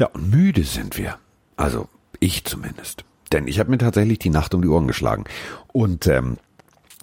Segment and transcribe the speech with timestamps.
[0.00, 1.18] Ja, und müde sind wir.
[1.56, 1.88] Also
[2.20, 3.04] ich zumindest.
[3.32, 5.24] Denn ich habe mir tatsächlich die Nacht um die Ohren geschlagen.
[5.74, 6.38] Und ähm,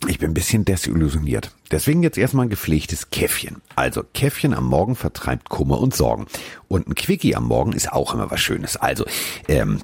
[0.08, 1.52] ich bin ein bisschen desillusioniert.
[1.70, 3.62] Deswegen jetzt erstmal ein gepflegtes Käffchen.
[3.76, 6.26] Also Käffchen am Morgen vertreibt Kummer und Sorgen.
[6.68, 8.78] Und ein Quickie am Morgen ist auch immer was Schönes.
[8.78, 9.06] Also,
[9.48, 9.82] ähm,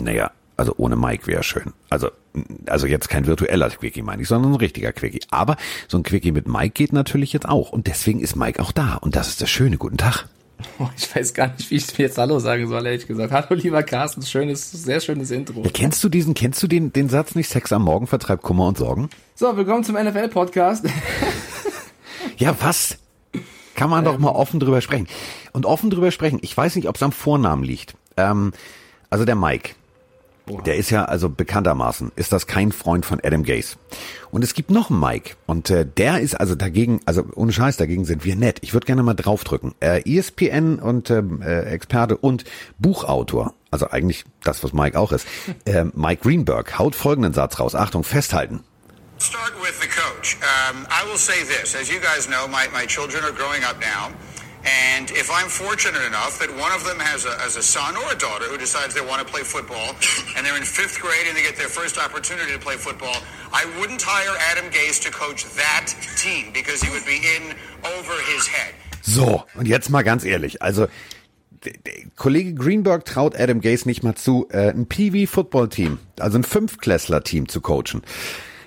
[0.00, 1.72] naja, also ohne Mike wäre schön.
[1.90, 2.10] Also,
[2.66, 5.22] also jetzt kein virtueller Quickie meine ich, sondern ein richtiger Quickie.
[5.30, 5.56] Aber
[5.88, 7.72] so ein Quickie mit Mike geht natürlich jetzt auch.
[7.72, 8.94] Und deswegen ist Mike auch da.
[8.94, 9.76] Und das ist das Schöne.
[9.76, 10.28] Guten Tag.
[10.96, 13.32] Ich weiß gar nicht, wie ich mir jetzt Hallo sagen soll, ehrlich gesagt.
[13.32, 15.62] Hallo, lieber Carsten, schönes, sehr schönes Intro.
[15.62, 18.66] Ja, kennst du diesen, kennst du den, den Satz nicht, Sex am Morgen vertreibt Kummer
[18.66, 19.08] und Sorgen?
[19.34, 20.86] So, willkommen zum NFL-Podcast.
[22.36, 22.98] ja, was?
[23.74, 24.12] Kann man ähm.
[24.12, 25.08] doch mal offen drüber sprechen.
[25.52, 27.94] Und offen drüber sprechen, ich weiß nicht, ob es am Vornamen liegt.
[28.16, 28.52] Ähm,
[29.10, 29.70] also der Mike,
[30.64, 33.76] der ist ja also bekanntermaßen, ist das kein Freund von Adam Gaze.
[34.30, 37.76] Und es gibt noch einen Mike und äh, der ist also dagegen, also ohne Scheiß,
[37.76, 38.58] dagegen sind wir nett.
[38.62, 39.74] Ich würde gerne mal draufdrücken.
[39.80, 42.44] Äh, ESPN und ähm, äh, Experte und
[42.78, 45.26] Buchautor, also eigentlich das, was Mike auch ist,
[45.64, 47.74] äh, Mike Greenberg haut folgenden Satz raus.
[47.74, 48.60] Achtung, festhalten.
[49.20, 50.36] Start with the coach.
[50.70, 53.80] Um, I will say this, as you guys know, my, my children are growing up
[53.80, 54.14] now.
[54.68, 58.12] And if I'm fortunate enough that one of them has a, has a son or
[58.12, 59.88] a daughter who decides they want to play football,
[60.34, 63.16] and they're in fifth grade and they get their first opportunity to play football,
[63.52, 65.86] I wouldn't hire Adam Gase to coach that
[66.16, 67.54] team because he would be in
[67.96, 68.74] over his head.
[69.02, 70.88] So, und jetzt mal ganz ehrlich, also
[72.16, 77.60] Kollege Greenberg traut Adam Gase nicht mal zu, äh, ein PV-Football-Team, also ein Fünfklässler-Team zu
[77.60, 78.02] coachen.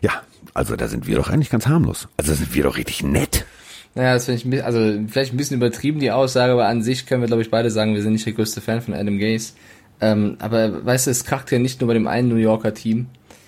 [0.02, 2.07] Ja, also da sind wir doch eigentlich ganz harmlos.
[2.17, 3.45] Also sind wir doch richtig nett.
[3.94, 7.22] Naja, das finde ich, also vielleicht ein bisschen übertrieben, die Aussage, aber an sich können
[7.22, 9.53] wir, glaube ich, beide sagen, wir sind nicht der größte Fan von Adam Gase.
[10.00, 13.08] Ähm, aber weißt du, es kracht ja nicht nur bei dem einen New Yorker Team.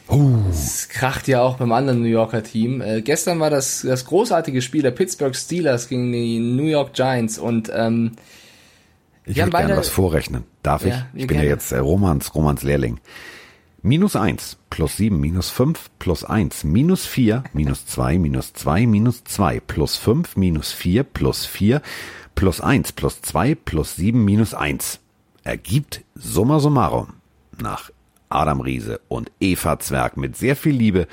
[0.09, 0.41] Uh.
[0.49, 2.81] Es kracht ja auch beim anderen New Yorker Team.
[2.81, 7.39] Äh, gestern war das, das großartige Spiel der Pittsburgh Steelers gegen die New York Giants
[7.39, 8.11] und ähm,
[9.25, 10.43] ich würde gerne was vorrechnen.
[10.63, 11.21] Darf ja, ich?
[11.21, 11.45] Ich bin gerne.
[11.45, 12.99] ja jetzt äh, Romans, Romans Lehrling.
[13.85, 19.25] Minus eins plus sieben minus fünf plus eins minus vier minus zwei minus zwei minus
[19.25, 21.81] zwei plus fünf minus vier plus vier
[22.33, 25.01] plus eins plus zwei plus sieben minus eins
[25.43, 27.15] ergibt summa summarum
[27.61, 27.91] nach
[28.29, 31.05] Adam Riese und Eva Zwerg mit sehr viel Liebe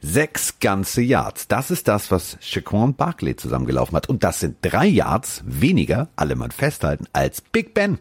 [0.00, 1.46] sechs ganze Yards.
[1.48, 4.08] Das ist das, was Shaquan Barkley zusammengelaufen hat.
[4.08, 7.98] Und das sind drei Yards weniger, alle mal festhalten, als Big Ben.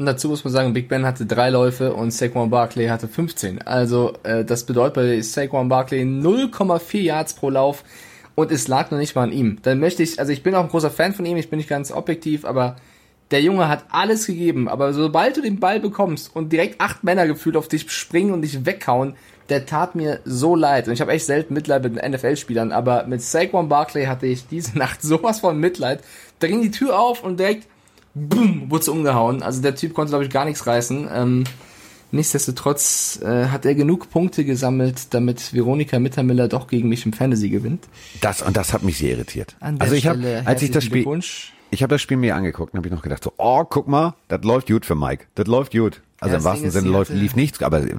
[0.00, 3.60] Und dazu muss man sagen, Big Ben hatte drei Läufe und Saquon Barkley hatte 15.
[3.60, 7.84] Also äh, das bedeutet bei Saquon Barkley 0,4 Yards pro Lauf
[8.34, 9.58] und es lag noch nicht mal an ihm.
[9.60, 11.68] Dann möchte ich, also ich bin auch ein großer Fan von ihm, ich bin nicht
[11.68, 12.76] ganz objektiv, aber
[13.30, 14.70] der Junge hat alles gegeben.
[14.70, 18.40] Aber sobald du den Ball bekommst und direkt acht Männer gefühlt auf dich springen und
[18.40, 19.16] dich weghauen,
[19.50, 20.88] der tat mir so leid.
[20.88, 24.46] Und ich habe echt selten Mitleid mit den NFL-Spielern, aber mit Saquon Barkley hatte ich
[24.46, 26.02] diese Nacht sowas von Mitleid.
[26.38, 27.66] Da ging die Tür auf und direkt
[28.14, 29.42] boom, wurde umgehauen.
[29.42, 31.08] Also der Typ konnte, glaube ich, gar nichts reißen.
[31.12, 31.44] Ähm,
[32.12, 37.48] nichtsdestotrotz äh, hat er genug Punkte gesammelt, damit Veronika Mittermiller doch gegen mich im Fantasy
[37.48, 37.86] gewinnt.
[38.20, 39.56] Das und das hat mich sehr irritiert.
[39.60, 41.04] also ich habe, als ich das Spiel,
[41.70, 44.14] ich habe das Spiel mir angeguckt und habe ich noch gedacht so, oh, guck mal,
[44.28, 46.02] das läuft gut für Mike, das läuft gut.
[46.22, 47.94] Also ja, im wahrsten Sinne läuft, lief nichts, aber äh,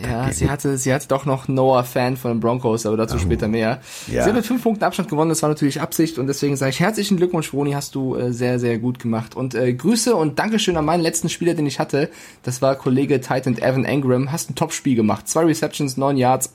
[0.00, 3.18] ja, sie hatte, sie hatte doch noch Noah Fan von den Broncos, aber dazu oh.
[3.18, 3.80] später mehr.
[4.06, 4.22] Ja.
[4.22, 6.78] Sie hat mit fünf Punkten Abstand gewonnen, das war natürlich Absicht und deswegen sage ich
[6.78, 9.34] herzlichen Glückwunsch, Roni, hast du äh, sehr, sehr gut gemacht.
[9.34, 12.10] Und äh, Grüße und Dankeschön an meinen letzten Spieler, den ich hatte.
[12.44, 14.30] Das war Kollege Titan Evan Engram.
[14.30, 15.26] Hast ein Top-Spiel gemacht.
[15.26, 16.52] Zwei Receptions, neun Yards.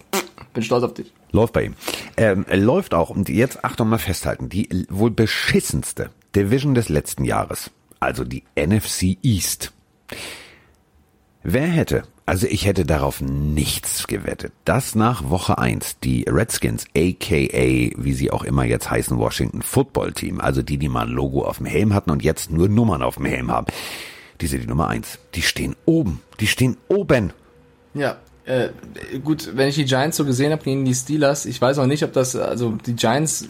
[0.54, 1.12] Bin stolz auf dich.
[1.32, 1.76] Läuft bei ihm.
[2.16, 7.72] Ähm, läuft auch, und jetzt Achtung mal festhalten, die wohl beschissenste Division des letzten Jahres.
[8.00, 9.72] Also die NFC East.
[11.44, 17.92] Wer hätte, also ich hätte darauf nichts gewettet, dass nach Woche eins die Redskins, aka,
[17.98, 21.44] wie sie auch immer jetzt heißen, Washington Football Team, also die, die mal ein Logo
[21.44, 23.68] auf dem Helm hatten und jetzt nur Nummern auf dem Helm haben,
[24.42, 25.20] die sind die Nummer eins.
[25.36, 26.22] Die stehen oben.
[26.40, 27.34] Die stehen oben.
[27.94, 28.70] Ja, äh,
[29.24, 32.04] gut, wenn ich die Giants so gesehen habe gegen die Steelers, ich weiß auch nicht,
[32.04, 33.50] ob das, also die Giants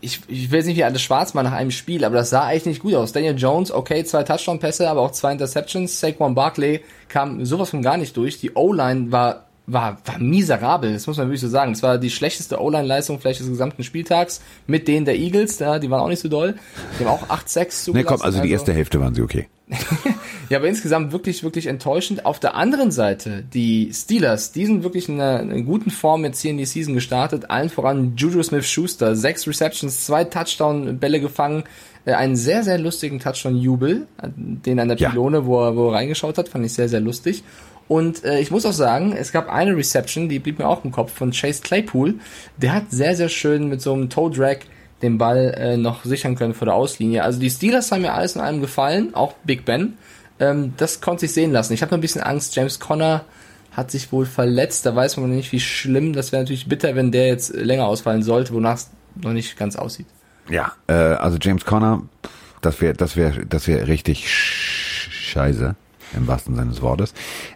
[0.00, 2.44] ich, ich will jetzt nicht wie alles schwarz machen nach einem Spiel, aber das sah
[2.44, 3.12] eigentlich nicht gut aus.
[3.12, 6.00] Daniel Jones, okay, zwei Touchdown-Pässe, aber auch zwei Interceptions.
[6.00, 8.38] Saquon Barkley kam sowas von gar nicht durch.
[8.38, 11.72] Die O-Line war war, war miserabel, das muss man wirklich so sagen.
[11.72, 15.90] Es war die schlechteste O-Line-Leistung vielleicht des gesamten Spieltags mit denen der Eagles, ja, die
[15.90, 16.54] waren auch nicht so doll.
[16.98, 17.92] Die haben auch 8-6 zugelassen.
[17.94, 18.52] Nee, komm, also die also.
[18.52, 19.48] erste Hälfte waren sie okay.
[20.48, 22.24] ja, aber insgesamt wirklich, wirklich enttäuschend.
[22.24, 26.24] Auf der anderen Seite, die Steelers, die sind wirklich in einer, in einer guten Form
[26.24, 27.50] jetzt hier in die Season gestartet.
[27.50, 29.16] Allen voran Juju Smith-Schuster.
[29.16, 31.64] Sechs Receptions, zwei Touchdown-Bälle gefangen.
[32.04, 35.46] Äh, einen sehr, sehr lustigen Touchdown-Jubel, den an der Pylone, ja.
[35.46, 37.42] wo, er, wo er reingeschaut hat, fand ich sehr, sehr lustig.
[37.88, 40.90] Und äh, ich muss auch sagen, es gab eine Reception, die blieb mir auch im
[40.90, 42.16] Kopf, von Chase Claypool.
[42.56, 44.58] Der hat sehr, sehr schön mit so einem Toe Drag
[45.02, 47.22] den Ball äh, noch sichern können vor der Auslinie.
[47.22, 49.96] Also die Steelers haben mir alles in allem gefallen, auch Big Ben.
[50.40, 51.74] Ähm, das konnte sich sehen lassen.
[51.74, 52.56] Ich habe noch ein bisschen Angst.
[52.56, 53.24] James Conner
[53.72, 54.86] hat sich wohl verletzt.
[54.86, 56.12] Da weiß man noch nicht, wie schlimm.
[56.12, 58.90] Das wäre natürlich bitter, wenn der jetzt länger ausfallen sollte, wonach es
[59.22, 60.06] noch nicht ganz aussieht.
[60.48, 62.02] Ja, äh, also James Conner,
[62.62, 65.76] das wäre, das wäre, das wäre richtig scheiße
[66.16, 67.14] im wahrsten Sinne des Wortes.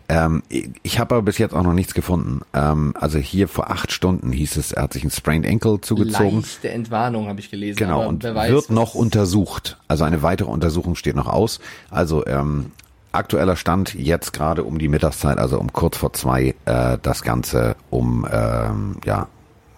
[0.09, 0.43] Ähm,
[0.83, 2.41] ich habe aber bis jetzt auch noch nichts gefunden.
[2.55, 6.43] Ähm, also hier vor acht Stunden hieß es, er hat sich ein Sprained Ankle zugezogen.
[6.43, 7.79] Leichte Entwarnung habe ich gelesen.
[7.79, 9.79] Genau, und weiß, wird noch untersucht.
[9.89, 11.61] Also eine weitere Untersuchung steht noch aus.
[11.91, 12.73] Also ähm,
[13.13, 17.77] aktueller Stand jetzt gerade um die Mittagszeit, also um kurz vor zwei, äh, das Ganze
[17.91, 19.29] um ähm, ja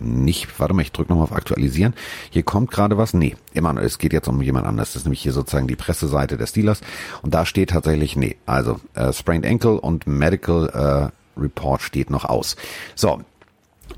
[0.02, 1.94] nicht, warte mal, ich drücke nochmal auf Aktualisieren.
[2.30, 3.14] Hier kommt gerade was.
[3.14, 4.92] Nee, immer noch, es geht jetzt um jemand anders.
[4.92, 6.80] Das ist nämlich hier sozusagen die Presseseite des Steelers.
[7.22, 12.24] Und da steht tatsächlich, nee, also äh, Sprained Ankle und Medical äh, Report steht noch
[12.24, 12.56] aus.
[12.94, 13.20] So,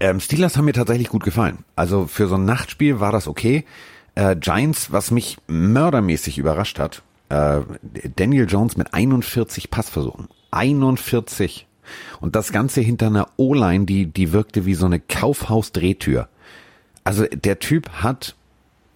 [0.01, 1.59] ähm, Steelers haben mir tatsächlich gut gefallen.
[1.77, 3.65] Also für so ein Nachtspiel war das okay.
[4.15, 7.61] Äh, Giants, was mich mördermäßig überrascht hat, äh,
[8.17, 10.29] Daniel Jones mit 41 Passversuchen.
[10.51, 11.67] 41
[12.20, 16.28] und das Ganze hinter einer O-Line, die, die wirkte wie so eine Kaufhaus-Drehtür.
[17.04, 18.34] Also der Typ hat,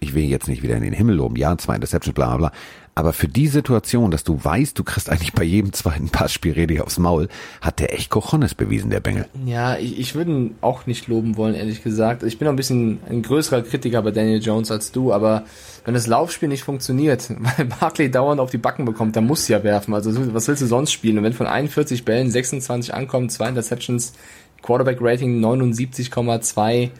[0.01, 2.59] ich will jetzt nicht wieder in den Himmel loben, ja, zwei Interceptions, bla bla bla,
[2.99, 6.83] aber für die Situation, dass du weißt, du kriegst eigentlich bei jedem zweiten Passspiel Rede
[6.83, 7.29] aufs Maul,
[7.61, 9.29] hat der echt Cojones bewiesen, der Bengel.
[9.47, 12.25] Ja, ich, ich würde ihn auch nicht loben wollen, ehrlich gesagt.
[12.25, 15.45] Ich bin noch ein bisschen ein größerer Kritiker bei Daniel Jones als du, aber
[15.85, 19.63] wenn das Laufspiel nicht funktioniert, weil Barkley dauernd auf die Backen bekommt, dann muss ja
[19.63, 19.95] werfen.
[19.95, 21.19] Also was willst du sonst spielen?
[21.19, 24.13] Und wenn von 41 Bällen 26 ankommen, zwei Interceptions,
[24.61, 26.91] Quarterback Rating 79,2,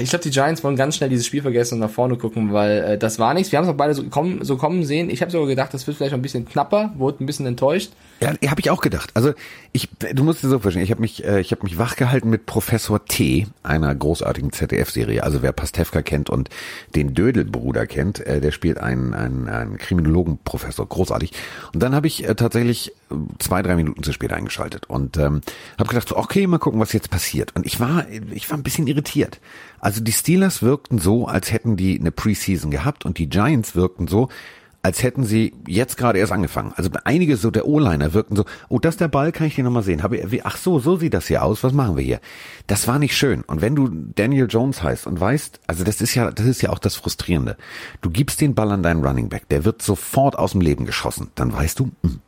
[0.00, 2.82] ich glaube, die Giants wollen ganz schnell dieses Spiel vergessen und nach vorne gucken, weil
[2.82, 3.52] äh, das war nichts.
[3.52, 5.10] Wir haben es auch beide so kommen, so kommen sehen.
[5.10, 7.92] Ich habe sogar gedacht, das wird vielleicht ein bisschen knapper, wurde ein bisschen enttäuscht.
[8.20, 9.10] Ja, habe ich auch gedacht.
[9.14, 9.34] Also
[9.72, 10.84] ich, du musst dir so verstehen.
[10.84, 15.22] Ich habe mich, äh, ich habe mich wachgehalten mit Professor T, einer großartigen ZDF-Serie.
[15.22, 16.48] Also wer Pastewka kennt und
[16.94, 21.32] den Dödelbruder kennt, äh, der spielt einen, einen, einen Kriminologenprofessor, großartig.
[21.72, 25.40] Und dann habe ich äh, tatsächlich äh, zwei, drei Minuten zu spät eingeschaltet und ähm,
[25.78, 27.54] habe gedacht, so, okay, mal gucken, was jetzt passiert.
[27.56, 29.40] Und ich war, ich war ein bisschen irritiert.
[29.80, 34.08] Also die Steelers wirkten so, als hätten die eine Preseason gehabt und die Giants wirkten
[34.08, 34.28] so,
[34.84, 36.74] als hätten sie jetzt gerade erst angefangen.
[36.76, 39.64] Also einige so der O-Liner wirkten so, oh, das ist der Ball, kann ich hier
[39.64, 40.02] nochmal sehen.
[40.02, 42.20] Habe, ach so, so sieht das hier aus, was machen wir hier?
[42.66, 43.40] Das war nicht schön.
[43.44, 46.68] Und wenn du Daniel Jones heißt und weißt, also das ist ja, das ist ja
[46.68, 47.56] auch das Frustrierende.
[48.02, 51.30] Du gibst den Ball an deinen Running Back, der wird sofort aus dem Leben geschossen.
[51.34, 52.20] Dann weißt du, mh, hm,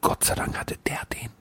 [0.00, 1.37] Gott sei Dank hatte der den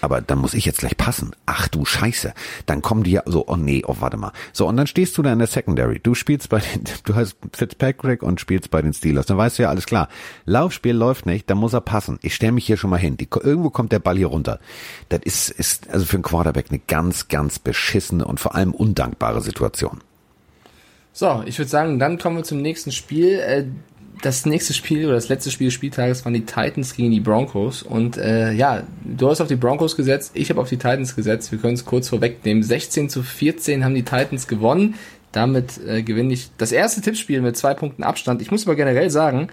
[0.00, 1.32] aber dann muss ich jetzt gleich passen.
[1.46, 2.32] Ach du Scheiße.
[2.66, 4.32] Dann kommen die ja so, oh nee, oh warte mal.
[4.52, 6.00] So, und dann stehst du da in der Secondary.
[6.00, 9.26] Du spielst bei den, du hast Fitzpatrick und spielst bei den Steelers.
[9.26, 10.08] Dann weißt du ja alles klar.
[10.44, 12.18] Laufspiel läuft nicht, dann muss er passen.
[12.22, 13.16] Ich stelle mich hier schon mal hin.
[13.16, 14.60] Die, irgendwo kommt der Ball hier runter.
[15.08, 19.40] Das ist, ist also für einen Quarterback eine ganz, ganz beschissene und vor allem undankbare
[19.40, 20.00] Situation.
[21.12, 23.40] So, ich würde sagen, dann kommen wir zum nächsten Spiel.
[24.22, 27.82] Das nächste Spiel oder das letzte Spiel des Spieltages waren die Titans gegen die Broncos.
[27.82, 31.52] Und äh, ja, du hast auf die Broncos gesetzt, ich habe auf die Titans gesetzt.
[31.52, 32.62] Wir können es kurz vorwegnehmen.
[32.62, 34.94] 16 zu 14 haben die Titans gewonnen.
[35.32, 38.40] Damit äh, gewinne ich das erste Tippspiel mit zwei Punkten Abstand.
[38.42, 39.48] Ich muss aber generell sagen,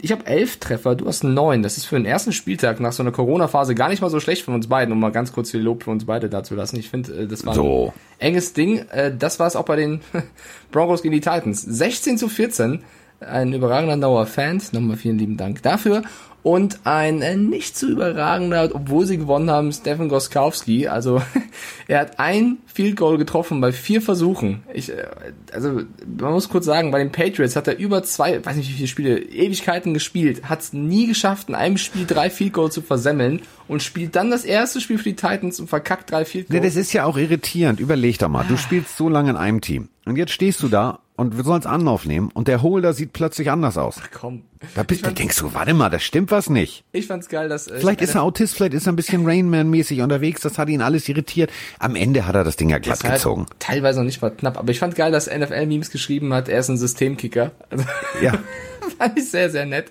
[0.00, 1.62] ich habe elf Treffer, du hast neun.
[1.62, 4.42] Das ist für den ersten Spieltag nach so einer Corona-Phase gar nicht mal so schlecht
[4.42, 6.76] von uns beiden, um mal ganz kurz viel Lob für uns beide dazu lassen.
[6.78, 7.92] Ich finde, äh, das war so.
[8.18, 8.78] ein enges Ding.
[8.90, 10.00] Äh, das war es auch bei den
[10.70, 11.62] Broncos gegen die Titans.
[11.62, 12.82] 16 zu 14
[13.28, 16.02] ein überragender Dauer-Fan, nochmal vielen lieben Dank dafür.
[16.42, 20.88] Und ein äh, nicht zu überragender, obwohl sie gewonnen haben, Stefan Goskowski.
[20.88, 21.22] Also
[21.86, 24.64] er hat ein Field Goal getroffen bei vier Versuchen.
[24.74, 25.06] Ich, äh,
[25.52, 25.82] also
[26.18, 28.88] man muss kurz sagen, bei den Patriots hat er über zwei, weiß nicht wie viele
[28.88, 33.42] Spiele, Ewigkeiten gespielt, hat es nie geschafft, in einem Spiel drei Field Goal zu versemmeln
[33.68, 36.60] und spielt dann das erste Spiel für die Titans und verkackt drei Field Goals.
[36.60, 37.78] Nee, das ist ja auch irritierend.
[37.78, 40.98] Überleg doch mal, du spielst so lange in einem Team und jetzt stehst du da
[41.22, 43.96] und wir sollen es Anlauf nehmen und der Holder sieht plötzlich anders aus.
[44.02, 44.42] Ach komm.
[44.74, 46.84] Da, bist, da denkst du, warte mal, da stimmt was nicht.
[46.92, 47.68] Ich fand's geil, dass...
[47.68, 50.82] Äh, vielleicht ist er Autist, vielleicht ist er ein bisschen Rainman-mäßig unterwegs, das hat ihn
[50.82, 51.50] alles irritiert.
[51.78, 53.46] Am Ende hat er das Ding ja glatt halt gezogen.
[53.58, 56.68] Teilweise noch nicht mal knapp, aber ich fand geil, dass NFL-Memes geschrieben hat, er ist
[56.68, 57.52] ein Systemkicker.
[57.70, 57.84] Also,
[58.20, 58.38] ja.
[58.98, 59.90] fand ich sehr, sehr nett.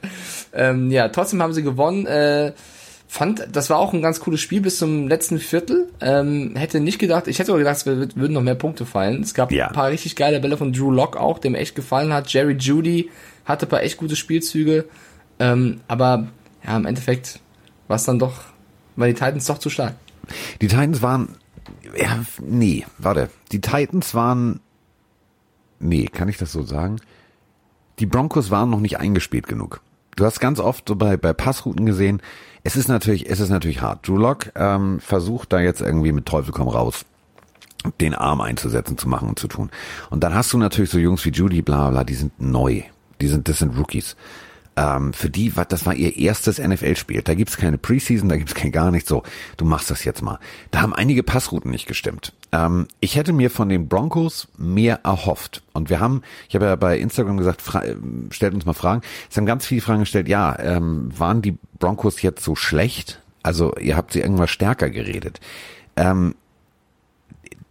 [0.54, 2.06] Ähm, ja, trotzdem haben sie gewonnen.
[2.06, 2.54] Äh,
[3.12, 5.90] fand, das war auch ein ganz cooles Spiel bis zum letzten Viertel.
[6.00, 9.22] Ähm, hätte nicht gedacht, ich hätte sogar gedacht, es würden noch mehr Punkte fallen.
[9.22, 9.68] Es gab ja.
[9.68, 12.32] ein paar richtig geile Bälle von Drew Lock auch, dem echt gefallen hat.
[12.32, 13.10] Jerry Judy
[13.44, 14.86] hatte ein paar echt gute Spielzüge.
[15.40, 16.30] Ähm, aber
[16.66, 17.42] ja, im Endeffekt
[17.90, 18.44] war es dann doch,
[18.96, 19.96] weil die Titans doch zu stark.
[20.62, 21.36] Die Titans waren,
[21.98, 23.30] ja, nee, warte.
[23.52, 24.62] Die Titans waren,
[25.80, 26.96] nee, kann ich das so sagen?
[28.00, 29.82] Die Broncos waren noch nicht eingespielt genug.
[30.22, 32.22] Du hast ganz oft so bei, bei Passrouten gesehen,
[32.62, 34.08] es ist natürlich, es ist natürlich hart.
[34.08, 37.06] Drew Lock ähm, versucht da jetzt irgendwie mit Teufel komm raus
[38.00, 39.72] den Arm einzusetzen, zu machen und zu tun.
[40.12, 42.84] Und dann hast du natürlich so Jungs wie Judy, bla bla, die sind neu.
[43.20, 44.16] Die sind, das sind Rookies.
[44.78, 47.22] Ähm, für die, war das war ihr erstes NFL-Spiel.
[47.22, 49.10] Da gibt's keine Preseason, da gibt's kein gar nichts.
[49.10, 49.24] So,
[49.58, 50.40] du machst das jetzt mal.
[50.72, 52.34] Da haben einige Passrouten nicht gestimmt.
[52.52, 55.64] Ähm, ich hätte mir von den Broncos mehr erhofft.
[55.74, 57.96] Und wir haben, ich habe ja bei Instagram gesagt, äh,
[58.30, 59.02] stellt uns mal Fragen.
[59.30, 60.28] Es haben ganz viele Fragen gestellt.
[60.28, 63.22] Ja, ähm, waren die Broncos jetzt so schlecht?
[63.44, 65.42] Also ihr habt sie irgendwas stärker geredet.
[65.96, 66.36] Ähm,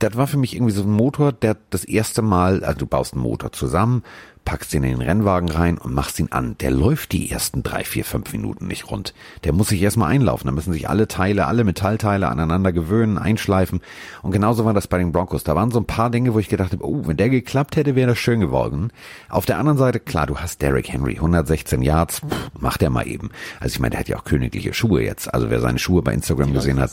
[0.01, 3.13] das war für mich irgendwie so ein Motor, der das erste Mal, also du baust
[3.13, 4.03] einen Motor zusammen,
[4.45, 6.57] packst ihn in den Rennwagen rein und machst ihn an.
[6.59, 9.15] Der läuft die ersten drei, vier, fünf Minuten nicht rund.
[9.45, 10.47] Der muss sich erstmal einlaufen.
[10.47, 13.81] Da müssen sich alle Teile, alle Metallteile aneinander gewöhnen, einschleifen.
[14.23, 15.45] Und genauso war das bei den Broncos.
[15.45, 17.95] Da waren so ein paar Dinge, wo ich gedacht habe, oh, wenn der geklappt hätte,
[17.95, 18.93] wäre das schön geworden.
[19.29, 23.07] Auf der anderen Seite, klar, du hast Derrick Henry, 116 Yards, pff, macht er mal
[23.07, 23.31] eben.
[23.61, 25.33] Also ich meine, der hat ja auch königliche Schuhe jetzt.
[25.33, 26.93] Also wer seine Schuhe bei Instagram gesehen hat,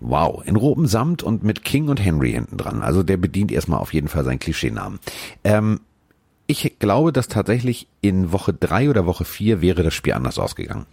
[0.00, 2.82] Wow, in rotem Samt und mit King und Henry hinten dran.
[2.82, 4.98] Also der bedient erstmal auf jeden Fall seinen Klischeenamen.
[5.42, 5.80] Ähm,
[6.46, 10.86] ich glaube, dass tatsächlich in Woche drei oder Woche vier wäre das Spiel anders ausgegangen.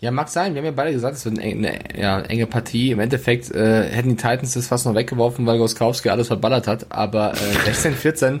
[0.00, 0.54] Ja, mag sein.
[0.54, 2.90] Wir haben ja beide gesagt, es wird eine, eine ja, enge Partie.
[2.90, 6.92] Im Endeffekt äh, hätten die Titans das fast noch weggeworfen, weil Goskowski alles verballert hat.
[6.92, 8.40] Aber äh, 16-14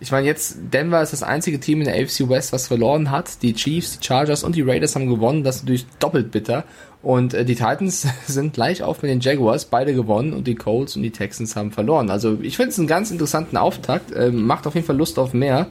[0.00, 3.42] ich meine, jetzt Denver ist das einzige Team in der AFC West, was verloren hat.
[3.42, 5.42] Die Chiefs, die Chargers und die Raiders haben gewonnen.
[5.42, 6.64] Das ist natürlich doppelt bitter.
[7.02, 10.96] Und äh, die Titans sind gleich auf mit den Jaguars, beide gewonnen und die Colts
[10.96, 12.10] und die Texans haben verloren.
[12.10, 14.12] Also ich finde es einen ganz interessanten Auftakt.
[14.12, 15.68] Äh, macht auf jeden Fall Lust auf mehr.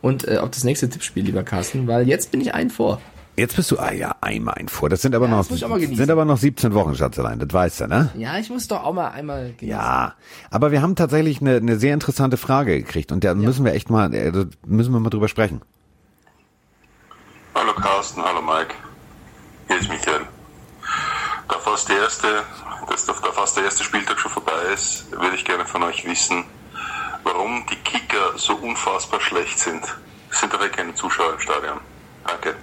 [0.00, 3.00] Und äh, auf das nächste Tippspiel, lieber Carsten, weil jetzt bin ich ein vor.
[3.34, 4.90] Jetzt bist du, ah ja, einmal ein vor.
[4.90, 7.38] Das sind aber ja, noch, sind aber noch 17 Wochen, Schatzelein.
[7.38, 8.10] Das weißt du, ne?
[8.14, 9.68] Ja, ich muss doch auch mal einmal genießen.
[9.68, 10.14] Ja.
[10.50, 13.34] Aber wir haben tatsächlich eine, eine sehr interessante Frage gekriegt und da ja.
[13.34, 15.62] müssen wir echt mal, äh, da müssen wir mal drüber sprechen.
[17.54, 18.74] Hallo Carsten, hallo Mike.
[19.68, 20.20] Hier ist Michael.
[21.48, 22.26] Da fast der erste,
[22.90, 26.44] dass da fast der erste Spieltag schon vorbei ist, würde ich gerne von euch wissen,
[27.24, 29.82] warum die Kicker so unfassbar schlecht sind.
[30.30, 31.80] Es sind aber keine Zuschauer im Stadion.
[32.26, 32.56] Danke.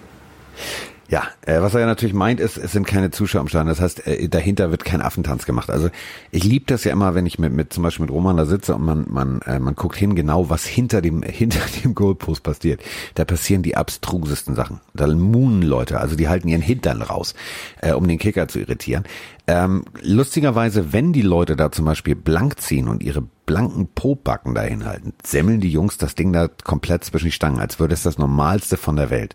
[1.10, 3.70] Ja, äh, was er ja natürlich meint, ist, es sind keine Zuschauer am Stadion.
[3.70, 5.72] Das heißt, äh, dahinter wird kein Affentanz gemacht.
[5.72, 5.90] Also
[6.30, 8.76] ich liebe das ja immer, wenn ich mit, mit zum Beispiel mit Roman da sitze
[8.76, 12.82] und man man äh, man guckt hin genau, was hinter dem hinter dem Goalpost passiert.
[13.16, 14.82] Da passieren die abstrusesten Sachen.
[14.94, 17.34] Da moonen Leute, also die halten ihren Hintern raus,
[17.82, 19.06] äh, um den Kicker zu irritieren.
[19.48, 24.86] Ähm, lustigerweise, wenn die Leute da zum Beispiel blank ziehen und ihre blanken Pobacken dahin
[24.86, 28.20] halten, semmeln die Jungs das Ding da komplett zwischen die Stangen, als würde es das
[28.20, 29.34] Normalste von der Welt.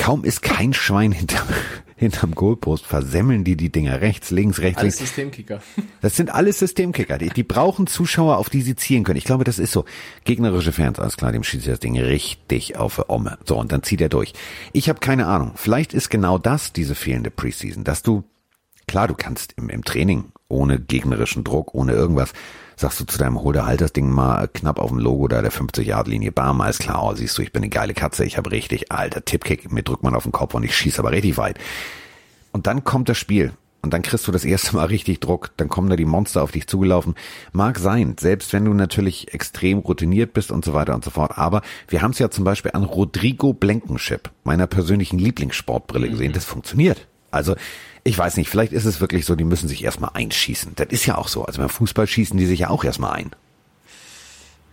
[0.00, 1.46] Kaum ist kein Schwein hinterm,
[1.96, 5.10] hinterm Goalpost, versemmeln die die Dinger rechts, links, rechts, alles links.
[5.14, 5.60] Systemkicker.
[6.00, 7.18] Das sind alles Systemkicker.
[7.18, 9.18] Die, die brauchen Zuschauer, auf die sie zielen können.
[9.18, 9.84] Ich glaube, das ist so.
[10.24, 13.36] Gegnerische Fans, alles klar, dem schießt das Ding richtig auf die Omme.
[13.44, 14.32] So, und dann zieht er durch.
[14.72, 15.52] Ich habe keine Ahnung.
[15.56, 18.24] Vielleicht ist genau das diese fehlende Preseason, dass du,
[18.88, 22.32] klar, du kannst im, im Training ohne gegnerischen Druck, ohne irgendwas,
[22.80, 25.52] sagst du zu deinem Holder, halt das Ding mal knapp auf dem Logo da der
[25.52, 28.90] 50-Yard-Linie, bam, alles klar, oh, siehst du, ich bin eine geile Katze, ich habe richtig,
[28.90, 31.58] alter Tippkick, mir drückt man auf den Kopf und ich schieße aber richtig weit.
[32.52, 33.52] Und dann kommt das Spiel.
[33.82, 36.52] Und dann kriegst du das erste Mal richtig Druck, dann kommen da die Monster auf
[36.52, 37.14] dich zugelaufen.
[37.52, 41.38] Mag sein, selbst wenn du natürlich extrem routiniert bist und so weiter und so fort.
[41.38, 46.30] Aber wir haben es ja zum Beispiel an Rodrigo Blankenship, meiner persönlichen Lieblingssportbrille gesehen.
[46.30, 46.34] Mhm.
[46.34, 47.06] Das funktioniert.
[47.30, 47.56] Also
[48.04, 50.72] ich weiß nicht, vielleicht ist es wirklich so, die müssen sich erstmal einschießen.
[50.76, 51.44] Das ist ja auch so.
[51.44, 53.30] Also beim Fußball schießen die sich ja auch erstmal ein.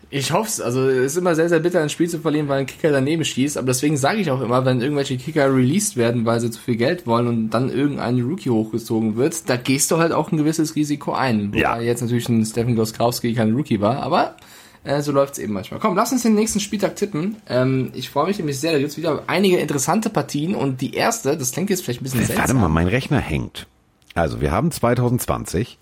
[0.09, 0.61] Ich hoffe es.
[0.61, 3.25] Also es ist immer sehr, sehr bitter, ein Spiel zu verlieren, weil ein Kicker daneben
[3.25, 3.57] schießt.
[3.57, 6.77] Aber deswegen sage ich auch immer, wenn irgendwelche Kicker released werden, weil sie zu viel
[6.77, 10.75] Geld wollen und dann irgendein Rookie hochgezogen wird, da gehst du halt auch ein gewisses
[10.75, 11.49] Risiko ein.
[11.49, 11.81] Wobei ja.
[11.81, 14.37] jetzt natürlich ein Stephen Goskowski kein Rookie war, aber
[14.84, 15.79] äh, so läuft's eben manchmal.
[15.79, 17.38] Komm, lass uns den nächsten Spieltag tippen.
[17.48, 21.38] Ähm, ich freue mich nämlich sehr, da gibt's wieder einige interessante Partien und die erste,
[21.38, 22.38] das klingt jetzt vielleicht ein bisschen seltsam.
[22.38, 23.67] Warte mal, mein Rechner hängt.
[24.13, 25.77] Also, wir haben 2020.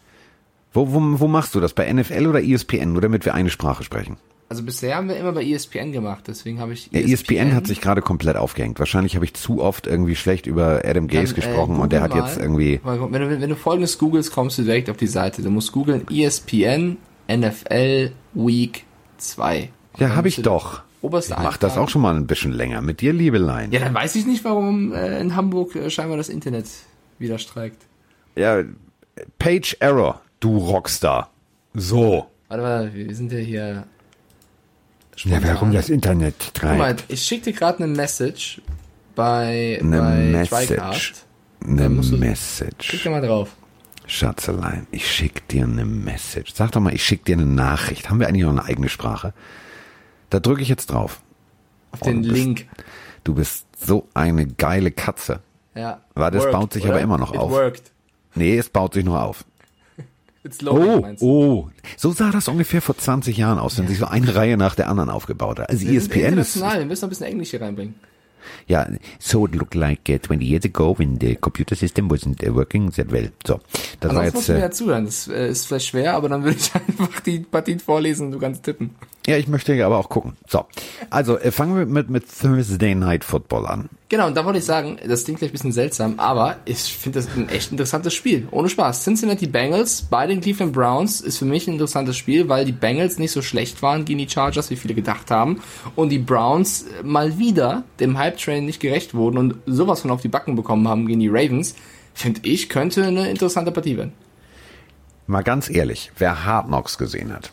[0.74, 1.74] Wo, wo, wo machst du das?
[1.74, 2.92] Bei NFL oder ESPN?
[2.92, 4.18] Nur damit wir eine Sprache sprechen.
[4.48, 7.00] Also bisher haben wir immer bei ESPN gemacht, deswegen habe ich ESPN.
[7.00, 8.78] Ja, ESPN hat sich gerade komplett aufgehängt.
[8.78, 11.92] Wahrscheinlich habe ich zu oft irgendwie schlecht über Adam Gaze Dann, äh, gesprochen äh, und
[11.92, 12.80] der hat jetzt irgendwie.
[12.84, 15.42] Wenn du, wenn du folgendes googelst, kommst du direkt auf die Seite.
[15.42, 16.98] Du musst googeln ESPN
[17.28, 18.86] NFL Week
[19.18, 19.70] zwei.
[19.98, 20.84] Ja, habe ich doch.
[21.01, 23.72] Oberste ich mach das auch schon mal ein bisschen länger mit dir, Liebelein.
[23.72, 26.65] Ja, dann weiß ich nicht, warum äh, in Hamburg äh, scheinbar das Internet
[27.20, 27.84] wieder streikt.
[28.36, 28.63] Ja,
[29.39, 31.30] Page Error, du Rockstar.
[31.74, 32.27] So.
[32.48, 33.86] Warte mal, wir sind ja hier.
[35.15, 35.42] Spontan.
[35.44, 36.72] Ja, warum das Internet streikt?
[36.72, 38.62] Guck mal, ich schicke dir gerade eine Message
[39.15, 41.13] bei, eine bei Message.
[41.65, 42.89] Eine Message.
[42.89, 43.56] Klick mal drauf.
[44.08, 46.54] Schatzelein, ich schick dir eine Message.
[46.54, 48.10] Sag doch mal, ich schick dir eine Nachricht.
[48.10, 49.34] Haben wir eigentlich noch eine eigene Sprache?
[50.30, 51.22] Da drücke ich jetzt drauf.
[51.92, 52.68] Auf den du Link.
[52.70, 52.86] Bist,
[53.24, 55.40] du bist so eine geile Katze.
[55.74, 56.02] Ja.
[56.14, 56.94] Warte, es baut sich oder?
[56.94, 57.52] aber immer noch It auf.
[57.52, 57.92] Worked.
[58.36, 59.46] Nee, es baut sich nur auf.
[60.44, 61.70] It's loading, oh, oh.
[61.98, 63.90] So sah das ungefähr vor 20 Jahren aus, wenn ja.
[63.90, 65.70] sich so eine Reihe nach der anderen aufgebaut hat.
[65.70, 66.60] Also wir ESPN ist.
[66.60, 67.96] Wir müssen noch ein bisschen Englisch hier reinbringen.
[68.68, 68.88] Ja,
[69.20, 72.92] so it looked like uh, 20 years ago when the computer system wasn't uh, working
[72.92, 73.30] that well.
[73.46, 73.60] So,
[74.00, 74.50] das Also war jetzt.
[74.50, 75.06] Äh, ja zuhören.
[75.06, 78.40] Das äh, ist vielleicht schwer, aber dann würde ich einfach die Partien vorlesen und du
[78.40, 78.92] kannst tippen.
[79.27, 80.38] Ja, ich möchte aber auch gucken.
[80.48, 80.65] So,
[81.10, 83.89] also äh, fangen wir mit mit Thursday Night Football an.
[84.08, 87.20] Genau, und da wollte ich sagen, das klingt vielleicht ein bisschen seltsam, aber ich finde
[87.20, 88.48] das ein echt interessantes Spiel.
[88.51, 89.03] Ohne Spaß.
[89.03, 93.17] Cincinnati Bengals bei den Cleveland Browns ist für mich ein interessantes Spiel, weil die Bengals
[93.17, 95.62] nicht so schlecht waren gegen die Chargers, wie viele gedacht haben.
[95.96, 100.27] Und die Browns mal wieder dem Hype-Train nicht gerecht wurden und sowas von auf die
[100.27, 101.75] Backen bekommen haben gegen die Ravens.
[102.13, 104.13] Finde ich, könnte eine interessante Partie werden.
[105.27, 107.51] Mal ganz ehrlich, wer Hard Knocks gesehen hat,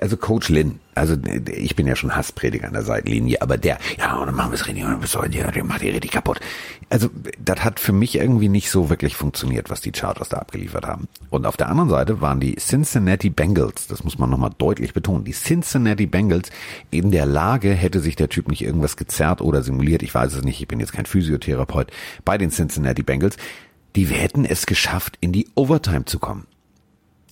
[0.00, 1.16] also Coach Lin, also
[1.50, 4.56] ich bin ja schon Hassprediger an der Seitenlinie, aber der, ja, und dann machen wir
[4.56, 6.40] es richtig, und dann macht die richtig kaputt.
[6.90, 10.86] Also das hat für mich irgendwie nicht so wirklich funktioniert, was die Chargers da abgeliefert
[10.86, 11.08] haben.
[11.30, 15.24] Und auf der anderen Seite waren die Cincinnati Bengals, das muss man nochmal deutlich betonen,
[15.24, 16.50] die Cincinnati Bengals
[16.90, 20.44] in der Lage, hätte sich der Typ nicht irgendwas gezerrt oder simuliert, ich weiß es
[20.44, 21.90] nicht, ich bin jetzt kein Physiotherapeut,
[22.24, 23.36] bei den Cincinnati Bengals,
[23.96, 26.46] die hätten es geschafft, in die Overtime zu kommen.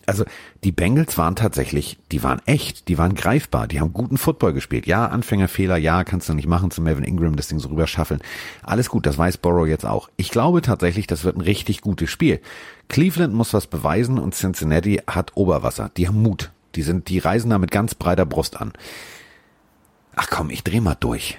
[0.06, 0.24] Also
[0.62, 4.86] die Bengals waren tatsächlich, die waren echt, die waren greifbar, die haben guten Football gespielt.
[4.86, 8.20] Ja, Anfängerfehler, ja, kannst du nicht machen zu Melvin Ingram, das Ding so rüber schaffeln.
[8.62, 10.08] Alles gut, das weiß Borrow jetzt auch.
[10.16, 12.40] Ich glaube tatsächlich, das wird ein richtig gutes Spiel.
[12.88, 15.90] Cleveland muss was beweisen und Cincinnati hat Oberwasser.
[15.96, 16.52] Die haben Mut.
[16.76, 18.72] Die sind, die reisen da mit ganz breiter Brust an.
[20.14, 21.38] Ach komm, ich dreh mal durch.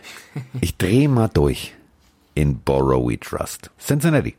[0.61, 1.73] Ich dreh mal durch.
[2.35, 3.71] In Borrow we trust.
[3.79, 4.35] Cincinnati.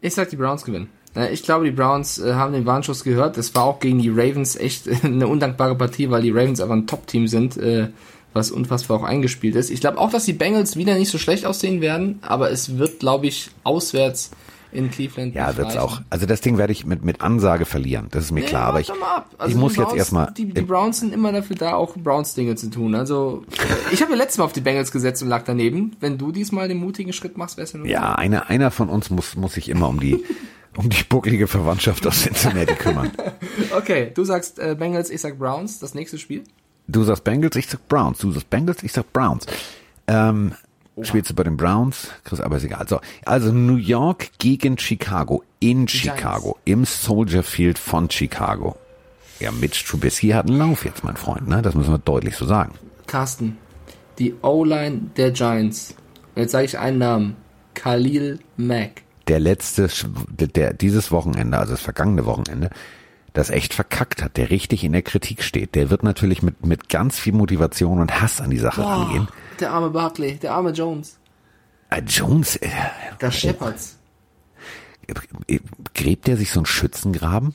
[0.00, 0.90] Ich sag, die Browns gewinnen.
[1.16, 3.36] Äh, Ich glaube, die Browns äh, haben den Warnschuss gehört.
[3.38, 6.86] Es war auch gegen die Ravens echt eine undankbare Partie, weil die Ravens einfach ein
[6.86, 7.88] Top-Team sind, äh,
[8.34, 9.70] was unfassbar auch eingespielt ist.
[9.70, 13.00] Ich glaube auch, dass die Bengals wieder nicht so schlecht aussehen werden, aber es wird,
[13.00, 14.30] glaube ich, auswärts
[14.70, 15.34] in Cleveland.
[15.34, 15.78] Ja, wird's reichen.
[15.80, 16.02] auch.
[16.10, 18.08] Also das Ding werde ich mit, mit Ansage verlieren.
[18.10, 18.64] Das ist mir Nee, klar.
[18.66, 18.90] Aber ich.
[18.90, 19.00] Also
[19.46, 20.30] ich die muss jetzt Browns- erstmal.
[20.36, 22.94] Die, die Browns sind immer dafür da, auch Browns-Dinge zu tun.
[22.94, 23.44] Also,
[23.92, 25.96] ich habe ja letztes Mal auf die Bengals gesetzt und lag daneben.
[26.00, 27.88] Wenn du diesmal den mutigen Schritt machst, wär's ja nur.
[27.88, 30.22] Ja, einer, einer von uns muss, muss sich immer um die,
[30.78, 33.10] um die bucklige Verwandtschaft aus Cincinnati kümmern.
[33.76, 36.44] Okay, du sagst äh, Bengals, ich sag Browns, das nächste Spiel.
[36.86, 38.18] Du sagst Bengals, ich sag Browns.
[38.18, 39.46] Du sagst Bengals, ich sag Browns.
[40.06, 40.52] Ähm,
[41.02, 42.08] spielst du bei den Browns?
[42.24, 42.86] Chris, aber ist egal.
[42.88, 45.42] So, also New York gegen Chicago.
[45.60, 46.56] In Chicago.
[46.64, 48.76] Im Soldier Field von Chicago.
[49.40, 51.48] Ja, Mitch Trubisky hat einen Lauf jetzt, mein Freund.
[51.48, 51.60] Ne?
[51.60, 52.74] Das müssen wir deutlich so sagen.
[53.06, 53.58] Carsten,
[54.18, 55.94] die O-Line der Giants.
[56.34, 57.36] Und jetzt sage ich einen Namen.
[57.74, 59.02] Khalil Mack.
[59.28, 59.88] Der letzte,
[60.28, 62.70] der, der dieses Wochenende, also das vergangene Wochenende,
[63.34, 66.88] das echt verkackt hat, der richtig in der Kritik steht, der wird natürlich mit, mit
[66.88, 69.28] ganz viel Motivation und Hass an die Sache rangehen.
[69.60, 71.18] der arme Barkley, der arme Jones.
[71.90, 72.68] Äh, Jones, äh,
[73.18, 73.98] Da scheppert's.
[75.46, 75.60] äh,
[75.94, 77.54] gräbt der sich so einen Schützengraben?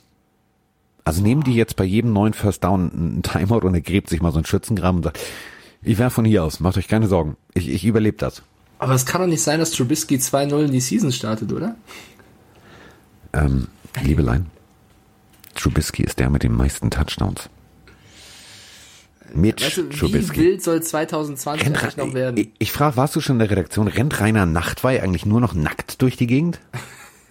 [1.06, 4.22] Also nehmen die jetzt bei jedem neuen First Down einen Timeout und er gräbt sich
[4.22, 5.20] mal so einen Schützengraben und sagt,
[5.82, 8.42] ich werf von hier aus, macht euch keine Sorgen, ich, ich überlebe das.
[8.84, 11.76] Aber es kann doch nicht sein, dass Trubisky 2-0 in die Season startet, oder?
[13.34, 13.68] Ähm,
[14.02, 14.48] Liebelein,
[15.56, 17.50] Trubisky ist der mit den meisten Touchdowns.
[19.34, 22.38] Mitch Weißt du, wie wild soll 2020 Rennt, eigentlich noch werden?
[22.38, 23.88] ich, ich frage, warst du schon in der Redaktion?
[23.88, 26.60] Rennt Rainer Nachtwey eigentlich nur noch nackt durch die Gegend?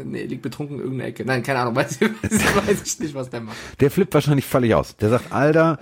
[0.04, 1.24] Nee, liegt betrunken in irgendeiner Ecke.
[1.24, 3.56] Nein, keine Ahnung, weiß ich, weiß ich nicht, was der macht.
[3.78, 4.96] Der flippt wahrscheinlich völlig aus.
[4.96, 5.78] Der sagt, Alter,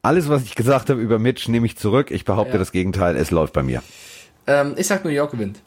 [0.00, 2.12] alles, was ich gesagt habe über Mitch, nehme ich zurück.
[2.12, 2.58] Ich behaupte Ja.
[2.58, 3.16] das Gegenteil.
[3.16, 3.82] Es läuft bei mir.
[4.46, 5.60] Ähm, ich sag New York gewinnt.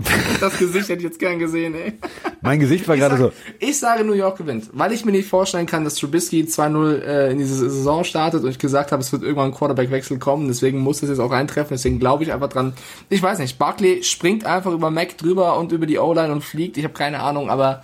[0.40, 1.98] das Gesicht hätte ich jetzt gern gesehen, ey.
[2.40, 3.32] Mein Gesicht war gerade so.
[3.58, 7.32] Ich sage New York gewinnt, weil ich mir nicht vorstellen kann, dass Trubisky 2-0 äh,
[7.32, 10.78] in diese Saison startet und ich gesagt habe, es wird irgendwann ein Quarterback-Wechsel kommen, deswegen
[10.78, 12.72] muss das jetzt auch eintreffen, deswegen glaube ich einfach dran.
[13.10, 16.78] Ich weiß nicht, Barkley springt einfach über Mac drüber und über die O-Line und fliegt,
[16.78, 17.82] ich habe keine Ahnung, aber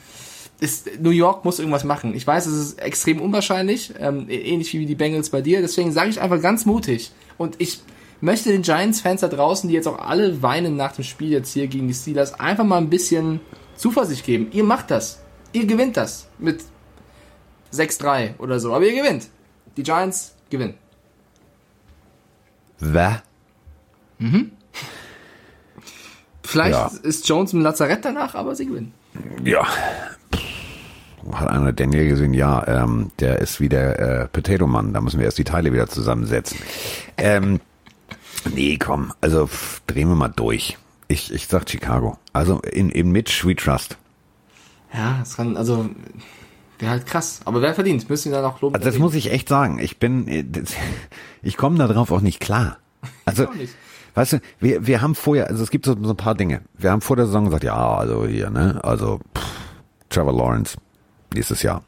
[0.61, 2.15] ist, New York muss irgendwas machen.
[2.15, 6.11] Ich weiß, es ist extrem unwahrscheinlich, ähm, ähnlich wie die Bengals bei dir, deswegen sage
[6.11, 7.81] ich einfach ganz mutig und ich
[8.23, 11.67] möchte den Giants-Fans da draußen, die jetzt auch alle weinen nach dem Spiel jetzt hier
[11.67, 13.41] gegen die Steelers, einfach mal ein bisschen
[13.77, 14.49] Zuversicht geben.
[14.53, 15.21] Ihr macht das.
[15.53, 16.65] Ihr gewinnt das mit
[17.75, 18.73] 6-3 oder so.
[18.73, 19.29] Aber ihr gewinnt.
[19.77, 20.75] Die Giants gewinnen.
[22.79, 23.23] Wer?
[26.43, 26.91] Vielleicht Ja.
[27.03, 28.95] ist Jones im Lazarett danach, aber sie gewinnen.
[29.45, 29.67] Ja.
[31.33, 35.19] Hat einer Daniel gesehen, ja, ähm, der ist wie der äh, Potato Mann, da müssen
[35.19, 36.59] wir erst die Teile wieder zusammensetzen.
[37.17, 37.61] Ähm,
[38.55, 40.79] nee, komm, also pff, drehen wir mal durch.
[41.09, 42.19] Ich, ich sag Chicago.
[42.33, 43.97] Also in, in Mitch we trust.
[44.93, 45.89] Ja, das kann, also,
[46.79, 47.41] wäre halt krass.
[47.45, 48.09] Aber wer verdient?
[48.09, 48.75] Müssen wir dann auch loben.
[48.75, 49.79] Also das muss ich echt sagen.
[49.79, 50.45] Ich bin, äh,
[51.43, 52.79] ich komme da drauf auch nicht klar.
[53.25, 53.47] Also,
[54.15, 56.63] weißt du, wir, wir haben vorher, also es gibt so, so ein paar Dinge.
[56.75, 59.45] Wir haben vor der Saison gesagt, ja, also hier, ne, also pff,
[60.09, 60.77] Trevor Lawrence
[61.35, 61.83] nächstes Jahr.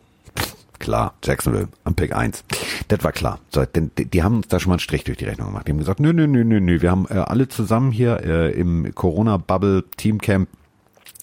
[0.79, 2.45] Klar, Jacksonville am Pick 1.
[2.87, 3.41] Das war klar.
[3.51, 5.67] So, denn die, die haben uns da schon mal einen Strich durch die Rechnung gemacht.
[5.67, 6.81] Die haben gesagt, nö, nö, nö, nö, nö.
[6.81, 10.49] Wir haben äh, alle zusammen hier äh, im Corona-Bubble Teamcamp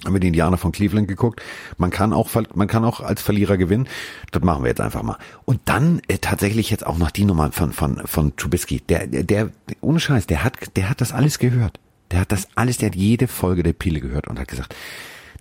[0.04, 1.42] haben wir die Indianer von Cleveland geguckt.
[1.78, 3.88] Man kann auch, man kann auch als Verlierer gewinnen.
[4.32, 5.18] Das machen wir jetzt einfach mal.
[5.46, 8.82] Und dann äh, tatsächlich jetzt auch noch die Nummer von von von Trubisky.
[8.82, 9.50] Der, der, der
[9.82, 11.80] ohne Scheiß, der hat, der hat das alles gehört.
[12.12, 14.76] Der hat das alles, der hat jede Folge der Pile gehört und hat gesagt,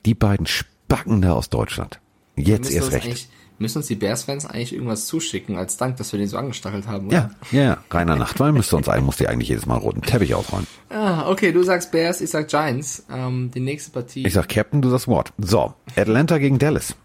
[0.07, 2.01] die beiden Spacken da aus Deutschland.
[2.37, 3.29] Jetzt erst recht.
[3.59, 7.07] Müssen uns die Bears-Fans eigentlich irgendwas zuschicken als Dank, dass wir den so angestachelt haben?
[7.07, 7.31] Oder?
[7.53, 10.67] Ja, ja, Rainer Nachtwall müsste uns ein, muss die eigentlich jedes Mal roten Teppich ausräumen.
[10.91, 13.05] Ah, okay, du sagst Bears, ich sag Giants.
[13.13, 14.27] Ähm, die nächste Partie.
[14.27, 15.33] Ich sag Captain, du sagst Ward.
[15.39, 16.97] So, Atlanta gegen Dallas.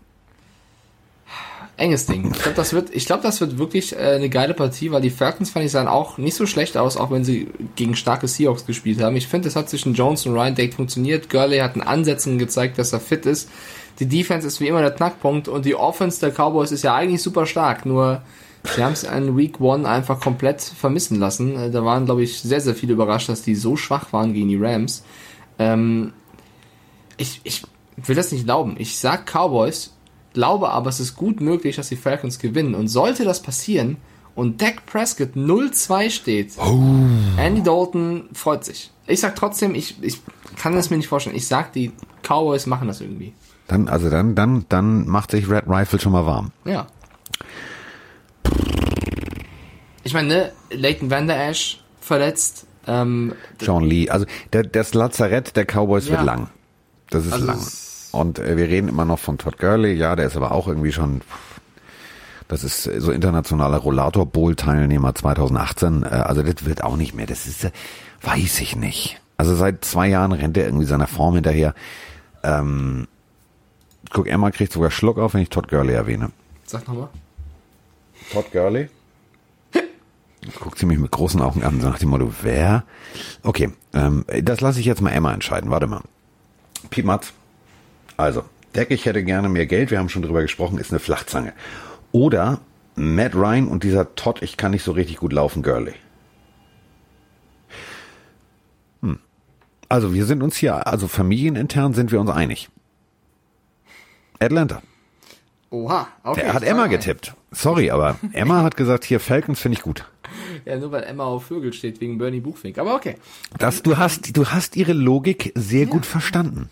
[1.77, 2.31] Enges Ding.
[2.31, 5.11] Ich glaube, das wird, ich glaube, das wird wirklich äh, eine geile Partie, weil die
[5.11, 8.65] Falcons fand ich sahen auch nicht so schlecht aus, auch wenn sie gegen starke Seahawks
[8.65, 9.15] gespielt haben.
[9.15, 11.29] Ich finde, es hat zwischen Jones und Ryan Dake funktioniert.
[11.29, 13.49] Gurley hat in Ansätzen gezeigt, dass er fit ist.
[13.99, 17.21] Die Defense ist wie immer der Knackpunkt und die Offense der Cowboys ist ja eigentlich
[17.21, 18.21] super stark, nur
[18.63, 21.55] sie haben es in Week One einfach komplett vermissen lassen.
[21.55, 24.49] Äh, da waren, glaube ich, sehr, sehr viele überrascht, dass die so schwach waren gegen
[24.49, 25.03] die Rams.
[25.57, 26.13] Ähm,
[27.17, 27.63] ich, ich
[27.97, 28.75] will das nicht glauben.
[28.77, 29.93] Ich sag Cowboys,
[30.33, 32.75] glaube aber, es ist gut möglich, dass die Falcons gewinnen.
[32.75, 33.97] Und sollte das passieren
[34.35, 36.79] und Dak Prescott 0-2 steht, oh.
[37.38, 38.91] Andy Dalton freut sich.
[39.05, 40.21] Ich sag trotzdem, ich, ich
[40.55, 41.35] kann es mir nicht vorstellen.
[41.35, 43.33] Ich sag, die Cowboys machen das irgendwie.
[43.69, 46.51] Dann, also dann, dann, dann macht sich Red Rifle schon mal warm.
[46.65, 46.88] Ja.
[50.03, 52.65] Ich meine, ne, Leighton Van Der Esch verletzt.
[52.88, 56.13] Ähm, John Lee, also der, das Lazarett der Cowboys ja.
[56.13, 56.49] wird lang.
[57.12, 57.60] Das ist also lang.
[58.12, 60.91] Und äh, wir reden immer noch von Todd Gurley, ja, der ist aber auch irgendwie
[60.91, 61.21] schon,
[62.47, 67.27] das ist so internationaler Rollator Bowl Teilnehmer 2018, äh, also das wird auch nicht mehr,
[67.27, 67.71] das ist, äh,
[68.23, 69.21] weiß ich nicht.
[69.38, 71.75] Also seit zwei Jahren rennt er irgendwie seiner Form hinterher.
[72.41, 73.08] Ähm,
[74.09, 76.31] guck, Emma kriegt sogar Schluck auf, wenn ich Todd Gurley erwähne.
[76.65, 77.09] Sag nochmal.
[78.31, 78.89] Todd Gurley?
[80.59, 82.85] Guckt sie mich mit großen Augen an, so nach dem Motto, wer?
[83.43, 85.69] Okay, ähm, das lasse ich jetzt mal Emma entscheiden.
[85.69, 86.01] Warte mal.
[86.89, 87.33] Piet Matz.
[88.17, 88.43] Also,
[88.75, 91.53] Deck, ich hätte gerne mehr Geld, wir haben schon drüber gesprochen, ist eine Flachzange.
[92.11, 92.59] Oder
[92.95, 95.93] Matt Ryan und dieser Todd, ich kann nicht so richtig gut laufen, Gurley.
[99.01, 99.19] Hm.
[99.87, 102.69] Also wir sind uns hier, also familienintern sind wir uns einig.
[104.39, 104.82] Atlanta.
[105.71, 106.41] Oha, okay.
[106.41, 107.36] Der hat Emma getippt.
[107.52, 110.06] Sorry, aber Emma hat gesagt, hier Falcons finde ich gut.
[110.65, 112.78] Ja, nur weil Emma auf Vögel steht wegen Bernie Buchfink.
[112.78, 113.15] Aber okay.
[113.58, 115.89] Das, du hast, du hast ihre Logik sehr ja.
[115.89, 116.69] gut verstanden.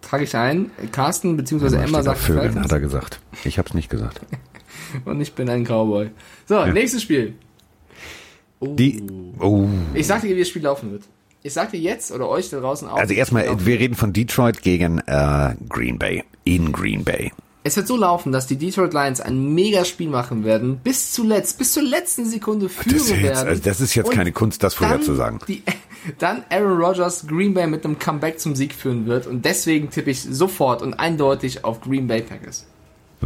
[0.00, 0.70] Trage ich ein.
[0.92, 1.76] Carsten bzw.
[1.76, 2.64] Emma sagt Vögeln, Falcons.
[2.64, 3.20] hat er gesagt.
[3.44, 4.20] Ich habe es nicht gesagt.
[5.04, 6.10] Und ich bin ein Cowboy.
[6.46, 6.66] So, ja.
[6.66, 7.34] nächstes Spiel.
[8.60, 8.74] Oh.
[8.74, 9.02] Die,
[9.38, 9.68] oh.
[9.94, 11.04] Ich sag dir, wie das Spiel laufen wird.
[11.46, 12.96] Ich sag dir jetzt oder euch da draußen auch.
[12.96, 16.24] Also erstmal, wir reden von Detroit gegen äh, Green Bay.
[16.44, 17.32] In Green Bay.
[17.64, 21.74] Es wird so laufen, dass die Detroit Lions ein Mega-Spiel machen werden, bis zuletzt, bis
[21.74, 23.48] zur letzten Sekunde führen das werden.
[23.48, 25.38] Also das ist jetzt keine Kunst, das vorherzusagen.
[26.18, 30.10] Dann Aaron Rodgers Green Bay mit einem Comeback zum Sieg führen wird und deswegen tippe
[30.10, 32.66] ich sofort und eindeutig auf Green Bay Packers.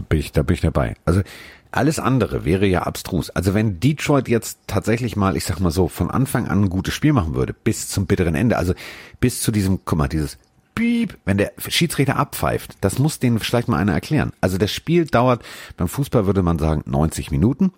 [0.09, 0.95] Bin ich, da bin ich dabei.
[1.05, 1.23] Also
[1.71, 3.31] alles andere wäre ja abstrus.
[3.31, 6.95] Also wenn Detroit jetzt tatsächlich mal, ich sag mal so, von Anfang an ein gutes
[6.95, 8.75] Spiel machen würde, bis zum bitteren Ende, also
[9.21, 10.39] bis zu diesem, guck mal, dieses
[10.75, 14.33] Piep, wenn der Schiedsrichter abpfeift, das muss denen vielleicht mal einer erklären.
[14.41, 15.43] Also das Spiel dauert,
[15.77, 17.73] beim Fußball würde man sagen 90 Minuten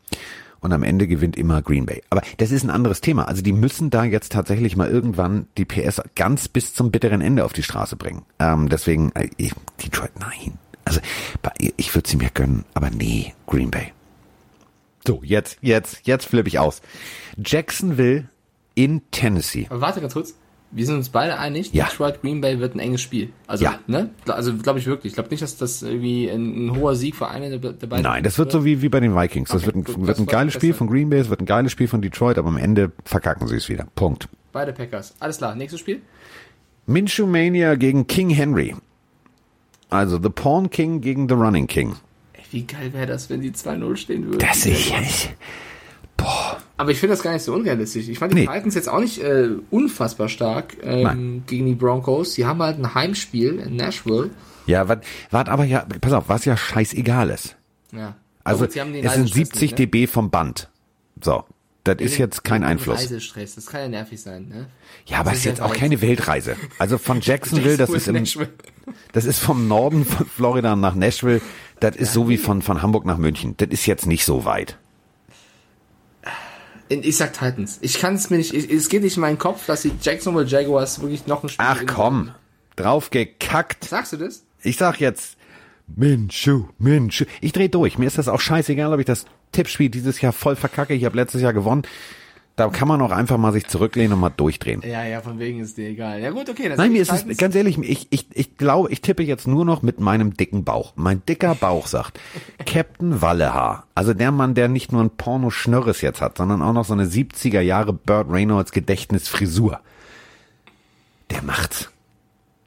[0.60, 2.02] und am Ende gewinnt immer Green Bay.
[2.10, 3.26] Aber das ist ein anderes Thema.
[3.26, 7.44] Also die müssen da jetzt tatsächlich mal irgendwann die PS ganz bis zum bitteren Ende
[7.44, 8.22] auf die Straße bringen.
[8.38, 9.28] Ähm, deswegen, äh,
[9.82, 10.58] Detroit, nein.
[10.90, 11.00] Also
[11.76, 13.92] ich würde sie mir gönnen, aber nee, Green Bay.
[15.06, 16.82] So, jetzt, jetzt, jetzt flippe ich aus.
[17.36, 18.24] Jacksonville
[18.74, 19.68] in Tennessee.
[19.70, 20.34] Aber warte ganz kurz.
[20.72, 21.86] Wir sind uns beide einig, ja.
[21.86, 23.30] Detroit Green Bay wird ein enges Spiel.
[23.46, 23.78] Also, ja.
[23.86, 24.10] ne?
[24.26, 25.12] Also glaube ich wirklich.
[25.12, 28.02] Ich glaube nicht, dass das irgendwie ein, ein, hoher Sieg für eine der, der beiden
[28.02, 29.50] Nein, das wird so wie, wie bei den Vikings.
[29.50, 31.46] Das okay, wird ein, gut, wird ein geiles Spiel von Green Bay, es wird ein
[31.46, 33.86] geiles Spiel von Detroit, aber am Ende verkacken sie es wieder.
[33.94, 34.28] Punkt.
[34.52, 35.14] Beide Packers.
[35.20, 36.02] Alles klar, nächstes Spiel?
[36.86, 38.74] Minshew Mania gegen King Henry.
[39.90, 41.96] Also The Pawn King gegen The Running King.
[42.32, 44.38] Ey, wie geil wäre das, wenn die 2-0 stehen würden?
[44.38, 45.30] Das ich, ich
[46.16, 46.58] Boah.
[46.76, 48.08] Aber ich finde das gar nicht so unrealistisch.
[48.08, 48.46] Ich fand die nee.
[48.46, 52.34] Titans jetzt auch nicht äh, unfassbar stark ähm, gegen die Broncos.
[52.34, 54.30] Die haben halt ein Heimspiel in Nashville.
[54.66, 54.98] Ja, was
[55.30, 57.56] aber ja, pass auf, was ja scheißegal ist.
[57.92, 58.14] Ja.
[58.44, 59.86] Also es sind 70 nicht, ne?
[59.86, 60.70] dB vom Band.
[61.22, 61.44] So,
[61.84, 62.98] das ist jetzt kein Einfluss.
[62.98, 64.66] Reisestress, das kann ja nervig sein, ne?
[65.06, 66.56] Ja, aber es ist jetzt auch keine Weltreise.
[66.78, 68.24] Also von Jacksonville, das ist im,
[69.12, 71.40] das ist vom Norden von Florida nach Nashville,
[71.80, 73.54] das ist so wie von, von Hamburg nach München.
[73.56, 74.78] Das ist jetzt nicht so weit.
[76.90, 77.78] Ich sag Titans.
[77.82, 81.00] Ich kann es mir nicht, es geht nicht in meinen Kopf, dass die Jacksonville Jaguars
[81.00, 82.32] wirklich noch ein Spiel Ach komm,
[82.76, 83.84] drauf gekackt.
[83.84, 84.44] Sagst du das?
[84.62, 85.36] Ich sag jetzt
[85.86, 87.24] Minshu, Minshu.
[87.40, 87.96] Ich dreh durch.
[87.96, 90.94] Mir ist das auch scheißegal, ob ich das Tippspiel dieses Jahr voll verkacke.
[90.94, 91.82] Ich habe letztes Jahr gewonnen.
[92.60, 94.82] Da kann man auch einfach mal sich zurücklehnen und mal durchdrehen.
[94.86, 96.20] Ja, ja, von wegen ist dir egal.
[96.20, 96.68] Ja gut, okay.
[96.68, 99.64] Das Nein, mir ist es, ganz ehrlich, ich, ich, ich glaube, ich tippe jetzt nur
[99.64, 100.92] noch mit meinem dicken Bauch.
[100.94, 102.20] Mein dicker Bauch sagt,
[102.66, 106.84] Captain Wallehaar, also der Mann, der nicht nur ein Porno-Schnörres jetzt hat, sondern auch noch
[106.84, 109.80] so eine 70er Jahre Burt Reynolds Gedächtnisfrisur.
[111.30, 111.88] Der macht's.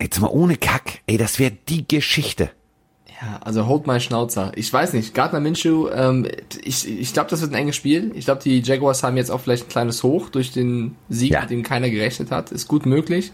[0.01, 1.01] Jetzt mal ohne Kack.
[1.05, 2.49] Ey, das wäre die Geschichte.
[3.21, 4.51] Ja, also hold my Schnauzer.
[4.55, 6.27] Ich weiß nicht, Gardner Minshew, ähm,
[6.63, 8.11] ich, ich glaube, das wird ein enges Spiel.
[8.15, 11.41] Ich glaube, die Jaguars haben jetzt auch vielleicht ein kleines Hoch durch den Sieg, ja.
[11.41, 12.51] mit dem keiner gerechnet hat.
[12.51, 13.31] Ist gut möglich.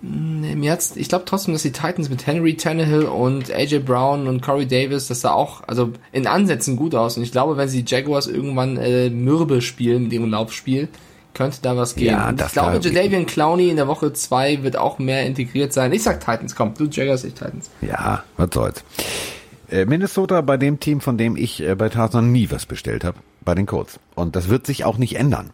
[0.00, 4.26] Hm, mir hat's, ich glaube trotzdem, dass die Titans mit Henry Tannehill und AJ Brown
[4.26, 7.16] und Corey Davis, das sah auch, also in Ansätzen gut aus.
[7.16, 10.88] Und ich glaube, wenn sie die Jaguars irgendwann äh, mürbe spielen mit ihrem Laufspiel,
[11.34, 12.12] könnte da was gehen.
[12.12, 15.92] Ja, das ich glaube, Jadavian Clowney in der Woche 2 wird auch mehr integriert sein.
[15.92, 17.70] Ich sag Titans, komm, du Jaggers, ich Titans.
[17.80, 18.84] Ja, was soll's.
[19.68, 23.18] Äh, Minnesota bei dem Team, von dem ich äh, bei Tarzan nie was bestellt habe,
[23.44, 23.98] bei den Colts.
[24.14, 25.50] Und das wird sich auch nicht ändern.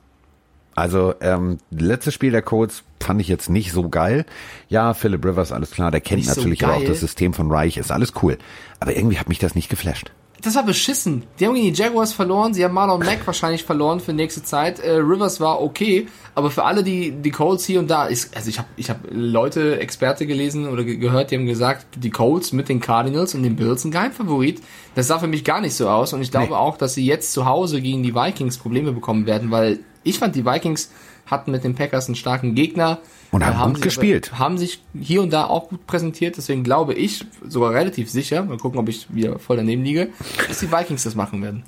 [0.74, 4.24] Also ähm, letztes Spiel der Colts fand ich jetzt nicht so geil.
[4.68, 7.76] Ja, Philip Rivers, alles klar, der kennt nicht natürlich so auch das System von Reich,
[7.76, 8.38] ist alles cool.
[8.78, 11.24] Aber irgendwie hat mich das nicht geflasht das war beschissen.
[11.38, 14.78] Die haben gegen die Jaguars verloren, sie haben Marlon Mack wahrscheinlich verloren für nächste Zeit.
[14.78, 18.48] Äh, Rivers war okay, aber für alle, die die Colts hier und da ist, also
[18.48, 22.52] ich habe ich hab Leute, Experte gelesen oder ge gehört, die haben gesagt, die Colts
[22.52, 24.60] mit den Cardinals und den Bills ein Geheimfavorit.
[24.94, 26.54] Das sah für mich gar nicht so aus und ich glaube nee.
[26.54, 30.34] auch, dass sie jetzt zu Hause gegen die Vikings Probleme bekommen werden, weil ich fand
[30.34, 30.90] die Vikings
[31.26, 32.98] hatten mit den Packers einen starken Gegner.
[33.30, 34.38] Und haben, haben gut gespielt.
[34.38, 36.36] haben sich hier und da auch gut präsentiert.
[36.36, 40.08] Deswegen glaube ich, sogar relativ sicher, mal gucken, ob ich wieder voll daneben liege,
[40.48, 41.62] dass die Vikings das machen werden.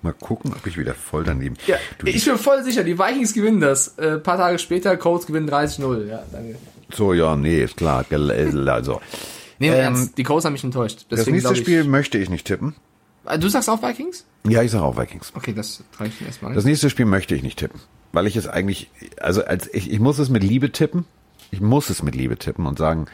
[0.00, 1.56] Mal gucken, ob ich wieder voll daneben.
[1.66, 3.96] Ja, du, ich bin voll sicher, die Vikings gewinnen das.
[3.98, 6.06] Äh, paar Tage später, Colts gewinnen 30-0.
[6.06, 6.56] Ja, danke.
[6.92, 8.04] So, ja, nee, ist klar.
[8.10, 9.00] Also.
[9.58, 11.06] nee, ähm, die Colts haben mich enttäuscht.
[11.10, 12.74] Deswegen das nächste Spiel möchte ich nicht tippen.
[13.26, 14.26] Äh, du sagst auch Vikings?
[14.46, 15.32] Ja, ich sag auch Vikings.
[15.34, 16.54] Okay, das reicht erstmal.
[16.54, 17.80] Das nächste Spiel möchte ich nicht tippen
[18.14, 21.04] weil ich es eigentlich, also als ich, ich muss es mit Liebe tippen.
[21.50, 23.06] Ich muss es mit Liebe tippen und sagen,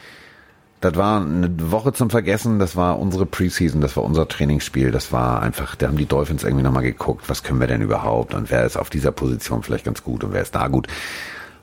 [0.79, 5.11] das war eine Woche zum Vergessen, das war unsere Preseason, das war unser Trainingsspiel, das
[5.11, 8.49] war einfach, da haben die Dolphins irgendwie nochmal geguckt, was können wir denn überhaupt und
[8.49, 10.87] wer ist auf dieser Position vielleicht ganz gut und wer ist da gut.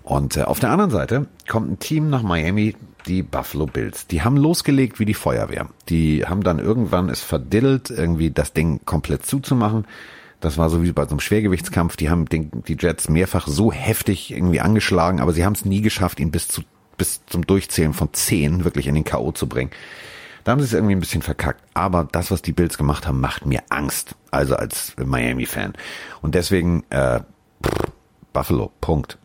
[0.04, 4.06] Und äh, auf der anderen Seite kommt ein Team nach Miami, die Buffalo Bills.
[4.06, 5.68] Die haben losgelegt wie die Feuerwehr.
[5.88, 9.84] Die haben dann irgendwann es verdiddelt, irgendwie das Ding komplett zuzumachen
[10.40, 11.96] das war so wie bei so einem Schwergewichtskampf.
[11.96, 15.80] Die haben den, die Jets mehrfach so heftig irgendwie angeschlagen, aber sie haben es nie
[15.80, 16.62] geschafft, ihn bis zu
[16.98, 19.32] bis zum Durchzählen von zehn wirklich in den K.O.
[19.32, 19.70] zu bringen.
[20.44, 21.62] Da haben sie es irgendwie ein bisschen verkackt.
[21.74, 24.16] Aber das, was die Bills gemacht haben, macht mir Angst.
[24.30, 25.74] Also als Miami-Fan.
[26.20, 27.20] Und deswegen äh,
[27.64, 27.92] pff,
[28.32, 28.72] Buffalo.
[28.80, 29.16] Punkt.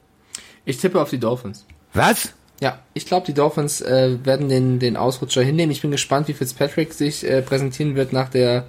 [0.66, 1.66] Ich tippe auf die Dolphins.
[1.94, 2.34] Was?
[2.60, 5.72] Ja, ich glaube, die Dolphins äh, werden den, den Ausrutscher hinnehmen.
[5.72, 8.66] Ich bin gespannt, wie Fitzpatrick sich äh, präsentieren wird nach der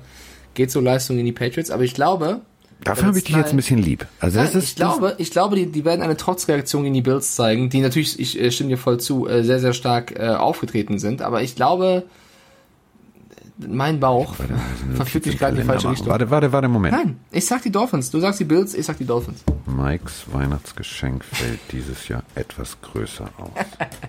[0.55, 2.41] geht so Leistung in die Patriots, aber ich glaube,
[2.83, 4.07] Dafür habe ich dich jetzt ein bisschen lieb.
[4.21, 7.35] Also das ist, ich glaube, ich glaube, die, die werden eine Trotzreaktion gegen die Bills
[7.35, 10.99] zeigen, die natürlich, ich äh, stimme dir voll zu, äh, sehr, sehr stark äh, aufgetreten
[10.99, 11.23] sind.
[11.23, 12.05] Aber ich glaube,
[13.59, 14.35] mein Bauch
[14.95, 16.09] verfügt mich gerade in die falsche Richtung.
[16.09, 16.95] Warte, warte, warte, Moment.
[16.95, 18.11] Nein, ich sag die Dolphins.
[18.11, 19.45] Du sagst die Bills, ich sag die Dolphins.
[19.67, 23.51] Mikes Weihnachtsgeschenk fällt dieses Jahr etwas größer aus.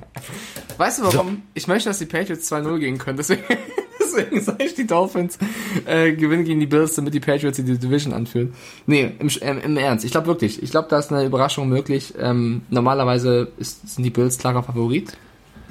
[0.77, 1.27] weißt du warum?
[1.27, 1.37] So.
[1.53, 3.17] Ich möchte, dass die Patriots 2-0 gehen können.
[3.17, 3.43] Deswegen
[4.15, 5.37] Deswegen sage ich, die Dolphins
[5.85, 8.53] äh, gewinnen gegen die Bills, damit die Patriots die Division anführen.
[8.85, 10.05] Nee, im, ähm, im Ernst.
[10.05, 10.61] Ich glaube wirklich.
[10.63, 12.13] Ich glaube, da ist eine Überraschung möglich.
[12.17, 15.17] Ähm, normalerweise ist, sind die Bills klarer Favorit.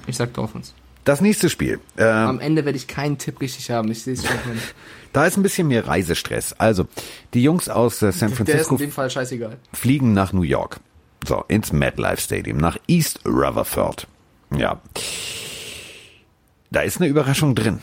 [0.06, 0.74] Ich sag Dolphins.
[1.04, 1.80] Das nächste Spiel.
[1.98, 3.90] Ähm, Am Ende werde ich keinen Tipp richtig haben.
[3.90, 4.36] Ich sehe es schon.
[5.12, 6.54] da ist ein bisschen mehr Reisestress.
[6.54, 6.86] Also,
[7.34, 9.58] die Jungs aus äh, San Francisco in dem Fall scheißegal.
[9.72, 10.80] fliegen nach New York.
[11.26, 14.06] So, ins MetLife Stadium, nach East Rutherford.
[14.56, 14.80] Ja.
[16.70, 17.80] Da ist eine Überraschung drin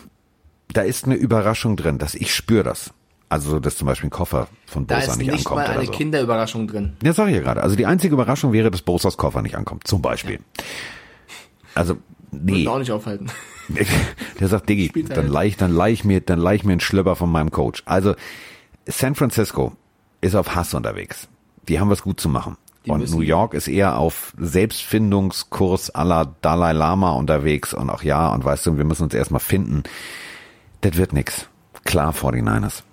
[0.74, 2.92] da ist eine Überraschung drin, dass ich spüre das.
[3.30, 5.32] Also, dass zum Beispiel ein Koffer von Bosa nicht, ankommt.
[5.32, 5.92] Da ist nicht mal eine so.
[5.92, 6.94] Kinderüberraschung drin.
[7.02, 7.64] Ja, sag ich ja gerade.
[7.64, 9.88] Also die einzige Überraschung wäre, dass Bosas Koffer nicht ankommt.
[9.88, 10.36] Zum Beispiel.
[10.36, 10.64] Ja.
[11.74, 11.98] Also,
[12.32, 12.68] nee.
[12.68, 13.28] Auch nicht aufhalten.
[14.40, 15.30] Der sagt, Diggi, dann halt.
[15.30, 17.84] leih, dann leih ich mir, dann leih ich mir einen Schlöpper von meinem Coach.
[17.86, 18.16] Also,
[18.86, 19.74] San Francisco
[20.22, 21.28] ist auf Hass unterwegs.
[21.68, 22.58] Die haben was gut zu machen.
[22.86, 28.34] Die und New York ist eher auf Selbstfindungskurs aller Dalai Lama unterwegs und auch ja,
[28.34, 29.84] und weißt du, wir müssen uns erstmal finden
[30.82, 31.48] das wird nix.
[31.86, 32.84] Klar 49ers.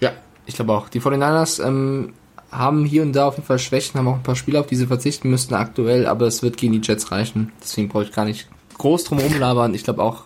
[0.00, 0.12] Ja,
[0.46, 0.88] ich glaube auch.
[0.88, 2.14] Die 49ers ähm,
[2.52, 4.76] haben hier und da auf jeden Fall Schwächen, haben auch ein paar Spiele, auf die
[4.76, 7.50] sie verzichten müssten aktuell, aber es wird gegen die Jets reichen.
[7.60, 9.74] Deswegen brauche ich gar nicht groß drum rumlabern.
[9.74, 10.24] Ich glaube auch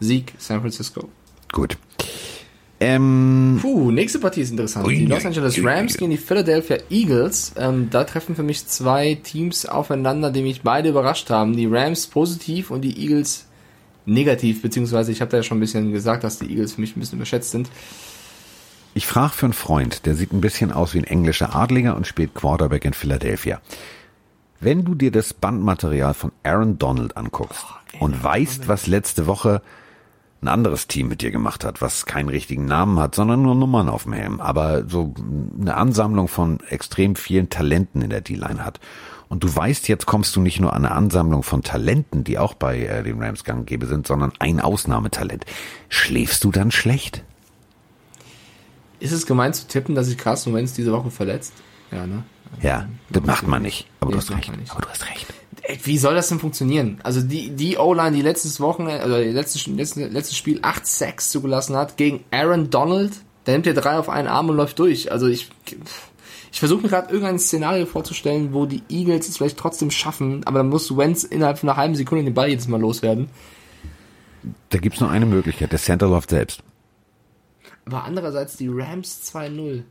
[0.00, 1.08] Sieg San Francisco.
[1.52, 1.76] Gut.
[2.78, 4.86] Ähm, Puh, nächste Partie ist interessant.
[4.86, 7.54] Ui, die Los Angeles Rams gegen die Philadelphia Eagles.
[7.56, 11.56] Ähm, da treffen für mich zwei Teams aufeinander, die mich beide überrascht haben.
[11.56, 13.46] Die Rams positiv und die Eagles
[14.04, 16.96] negativ, beziehungsweise ich habe da ja schon ein bisschen gesagt, dass die Eagles für mich
[16.96, 17.70] ein bisschen überschätzt sind.
[18.96, 22.06] Ich frage für einen Freund, der sieht ein bisschen aus wie ein englischer Adliger und
[22.06, 23.60] spielt Quarterback in Philadelphia.
[24.58, 27.62] Wenn du dir das Bandmaterial von Aaron Donald anguckst
[28.00, 29.60] oh, und weißt, was letzte Woche
[30.40, 33.90] ein anderes Team mit dir gemacht hat, was keinen richtigen Namen hat, sondern nur Nummern
[33.90, 35.12] auf dem Helm, aber so
[35.60, 38.80] eine Ansammlung von extrem vielen Talenten in der D-Line hat.
[39.28, 42.54] Und du weißt, jetzt kommst du nicht nur an eine Ansammlung von Talenten, die auch
[42.54, 45.44] bei äh, den Rams gang gäbe sind, sondern ein Ausnahmetalent.
[45.90, 47.22] Schläfst du dann schlecht?
[48.98, 51.52] Ist es gemeint zu tippen, dass sich Carsten Wentz diese Woche verletzt?
[51.90, 52.24] Ja, ne?
[52.62, 53.86] Ja, das macht man nicht.
[54.00, 54.50] Aber du hast recht.
[54.70, 55.26] Aber du hast recht.
[55.82, 56.98] Wie soll das denn funktionieren?
[57.02, 61.76] Also die, die O-Line, die letztes Wochenende, oder letztes, letztes, letztes Spiel 8 Sacks zugelassen
[61.76, 63.12] hat gegen Aaron Donald,
[63.46, 65.10] der nimmt ja drei auf einen Arm und läuft durch.
[65.10, 65.50] Also ich,
[66.52, 70.58] ich versuche mir gerade irgendein Szenario vorzustellen, wo die Eagles es vielleicht trotzdem schaffen, aber
[70.58, 73.28] dann muss Wentz innerhalb von einer halben Sekunde den Ball jedes Mal loswerden.
[74.68, 76.62] Da gibt's nur eine Möglichkeit, der Center läuft selbst.
[77.86, 79.82] Aber andererseits die Rams 2-0.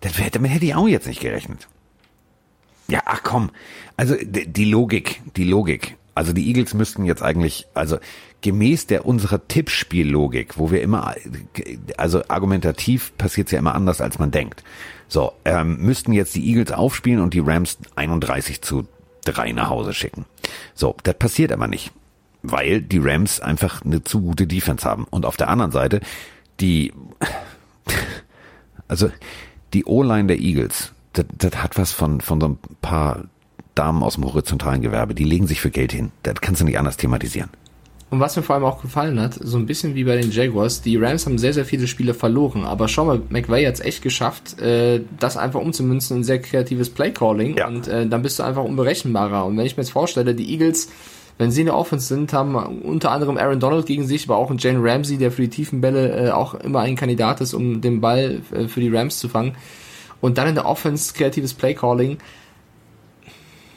[0.00, 1.68] Damit hätte ich auch jetzt nicht gerechnet.
[2.88, 3.50] Ja, ach komm.
[3.96, 5.96] Also die Logik, die Logik.
[6.14, 7.98] Also die Eagles müssten jetzt eigentlich, also
[8.40, 11.14] gemäß der unserer Tippspiellogik, wo wir immer,
[11.96, 14.62] also argumentativ passiert es ja immer anders, als man denkt.
[15.08, 18.86] So, ähm, müssten jetzt die Eagles aufspielen und die Rams 31 zu
[19.24, 20.24] 3 nach Hause schicken.
[20.74, 21.90] So, das passiert aber nicht,
[22.42, 25.06] weil die Rams einfach eine zu gute Defense haben.
[25.10, 26.00] Und auf der anderen Seite,
[26.60, 26.92] die,
[28.88, 29.10] also
[29.72, 33.24] die O-Line der Eagles das, das hat was von, von so ein paar
[33.74, 35.14] Damen aus dem horizontalen Gewerbe.
[35.14, 36.12] Die legen sich für Geld hin.
[36.22, 37.50] Das kannst du nicht anders thematisieren.
[38.10, 40.82] Und was mir vor allem auch gefallen hat, so ein bisschen wie bei den Jaguars,
[40.82, 44.02] die Rams haben sehr, sehr viele Spiele verloren, aber schau mal, McVay hat es echt
[44.02, 47.66] geschafft, äh, das einfach umzumünzen in sehr kreatives Playcalling ja.
[47.66, 49.46] und äh, dann bist du einfach unberechenbarer.
[49.46, 50.90] Und wenn ich mir jetzt vorstelle, die Eagles,
[51.38, 54.50] wenn sie in der Offense sind, haben unter anderem Aaron Donald gegen sich, aber auch
[54.50, 57.80] ein Jane Ramsey, der für die tiefen Bälle äh, auch immer ein Kandidat ist, um
[57.80, 59.56] den Ball äh, für die Rams zu fangen.
[60.20, 62.18] Und dann in der Offense kreatives Playcalling.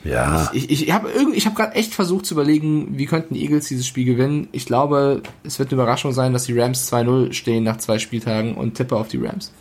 [0.04, 0.50] Ja.
[0.54, 3.88] Ich, ich, ich habe habe gerade echt versucht zu überlegen, wie könnten die Eagles dieses
[3.88, 4.48] Spiel gewinnen.
[4.52, 8.56] Ich glaube, es wird eine Überraschung sein, dass die Rams 2-0 stehen nach zwei Spieltagen
[8.56, 9.52] und tippe auf die Rams.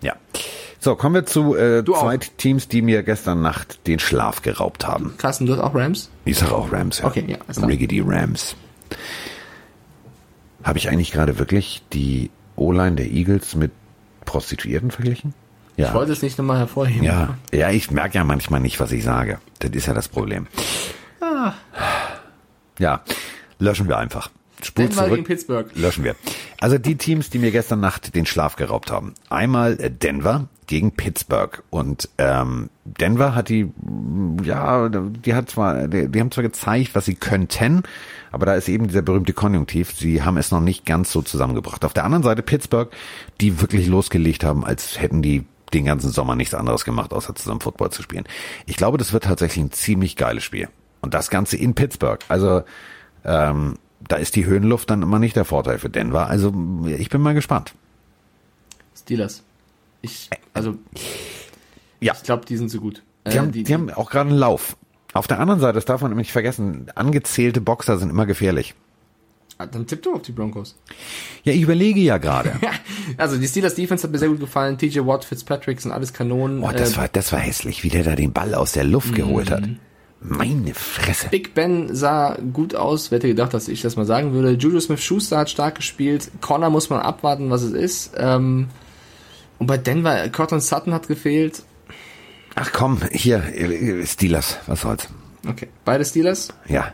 [0.00, 0.16] Ja.
[0.84, 2.18] So, kommen wir zu äh, zwei.
[2.18, 5.14] Teams, die mir gestern Nacht den Schlaf geraubt haben.
[5.16, 6.10] Carsten, du hast auch Rams?
[6.26, 7.06] Ich sage auch Rams, ja.
[7.06, 7.64] Okay, ja.
[7.64, 8.54] Riggedy Rams.
[10.62, 13.72] Habe ich eigentlich gerade wirklich die O-Line der Eagles mit
[14.26, 15.32] Prostituierten verglichen?
[15.78, 15.88] Ja.
[15.88, 17.02] Ich wollte es nicht nochmal hervorheben.
[17.02, 19.38] Ja, ja ich merke ja manchmal nicht, was ich sage.
[19.60, 20.48] Das ist ja das Problem.
[21.22, 21.54] Ah.
[22.78, 23.00] Ja,
[23.58, 24.30] löschen wir einfach.
[24.62, 25.14] Spur Denver zurück.
[25.14, 25.70] gegen Pittsburgh.
[25.76, 26.14] Löschen wir.
[26.60, 29.14] Also die Teams, die mir gestern Nacht den Schlaf geraubt haben.
[29.30, 31.62] Einmal äh, Denver gegen Pittsburgh.
[31.70, 33.72] Und ähm, Denver hat die,
[34.42, 37.82] ja, die hat zwar, die, die haben zwar gezeigt, was sie könnten,
[38.32, 39.92] aber da ist eben dieser berühmte Konjunktiv.
[39.92, 41.84] Sie haben es noch nicht ganz so zusammengebracht.
[41.84, 42.90] Auf der anderen Seite Pittsburgh,
[43.40, 47.60] die wirklich losgelegt haben, als hätten die den ganzen Sommer nichts anderes gemacht, außer zusammen
[47.60, 48.24] Football zu spielen.
[48.66, 50.68] Ich glaube, das wird tatsächlich ein ziemlich geiles Spiel.
[51.00, 52.20] Und das Ganze in Pittsburgh.
[52.28, 52.62] Also
[53.24, 56.28] ähm, da ist die Höhenluft dann immer nicht der Vorteil für Denver.
[56.28, 56.52] Also
[56.86, 57.74] ich bin mal gespannt.
[58.96, 59.42] Steelers.
[60.04, 60.76] Ich, also,
[62.00, 62.12] ja.
[62.14, 63.02] ich glaube, die sind so gut.
[63.26, 64.76] Die, äh, haben, die, die haben auch gerade einen Lauf.
[65.14, 68.74] Auf der anderen Seite, das darf man nicht vergessen, angezählte Boxer sind immer gefährlich.
[69.56, 70.76] Ah, dann tipp du auf die Broncos.
[71.44, 72.52] Ja, ich überlege ja gerade.
[73.16, 74.76] also die Steelers Defense hat mir sehr gut gefallen.
[74.76, 76.62] TJ Watt, Fitzpatrick sind alles Kanonen.
[76.62, 79.14] Oh, das, äh, war, das war hässlich, wie der da den Ball aus der Luft
[79.14, 79.62] geholt hat.
[80.20, 81.28] Meine Fresse.
[81.28, 83.10] Big Ben sah gut aus.
[83.10, 84.52] Wer hätte gedacht, dass ich das mal sagen würde.
[84.52, 86.30] Juju Smith-Schuster hat stark gespielt.
[86.40, 88.12] Connor muss man abwarten, was es ist.
[88.16, 88.68] Ähm,
[89.64, 91.62] und bei Denver, Cortland Sutton hat gefehlt.
[92.54, 93.42] Ach komm, hier,
[94.04, 95.08] Steelers, was soll's.
[95.48, 96.50] Okay, beide Steelers?
[96.68, 96.92] Ja.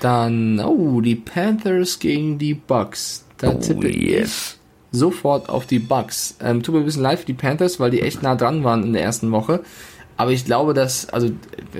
[0.00, 3.26] Dann, oh, die Panthers gegen die Bucks.
[3.36, 4.58] Da oh, tippe yes.
[4.90, 6.34] ich sofort auf die Bucks.
[6.40, 8.82] Ähm, tut mir ein bisschen leid für die Panthers, weil die echt nah dran waren
[8.82, 9.60] in der ersten Woche.
[10.16, 11.30] Aber ich glaube, dass, also,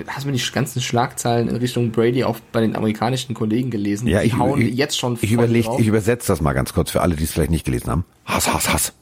[0.07, 4.07] hast du mir die ganzen Schlagzeilen in Richtung Brady auch bei den amerikanischen Kollegen gelesen?
[4.07, 6.93] Ja, die ich, hauen ich, jetzt schon Ich, überleg, ich übersetze das mal ganz kurz
[6.93, 8.05] für alle, die es vielleicht nicht gelesen haben.
[8.25, 8.93] Hass, Hass, Hass.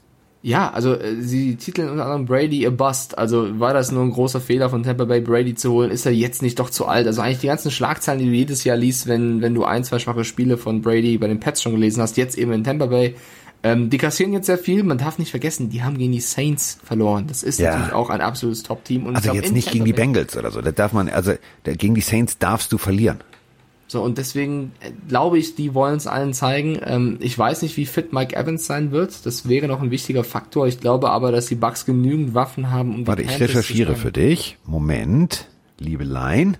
[0.47, 3.19] Ja, also äh, sie titeln unter anderem Brady a Bust.
[3.19, 5.91] Also war das nur ein großer Fehler von Tampa Bay Brady zu holen?
[5.91, 7.09] Ist er jetzt nicht doch zu alt?
[7.09, 9.99] Also eigentlich die ganzen Schlagzeilen, die du jedes Jahr liest, wenn, wenn du ein, zwei
[9.99, 13.17] schwache Spiele von Brady bei den Pets schon gelesen hast, jetzt eben in Tampa Bay.
[13.65, 14.85] Ähm, die kassieren jetzt sehr viel.
[14.85, 17.25] Man darf nicht vergessen, die haben gegen die Saints verloren.
[17.27, 17.73] Das ist ja.
[17.73, 19.17] natürlich auch ein absolutes Top-Team.
[19.17, 20.61] Also jetzt nicht gegen die Bengals oder so.
[20.61, 21.33] Da darf man, also
[21.65, 23.19] gegen die Saints darfst du verlieren.
[23.89, 26.79] So, und deswegen äh, glaube ich, die wollen es allen zeigen.
[26.85, 29.25] Ähm, ich weiß nicht, wie fit Mike Evans sein wird.
[29.25, 30.67] Das wäre noch ein wichtiger Faktor.
[30.67, 34.59] Ich glaube aber, dass die Bucks genügend Waffen haben, um Warte, ich recherchiere für dich.
[34.65, 35.47] Moment,
[35.79, 36.57] Liebelein.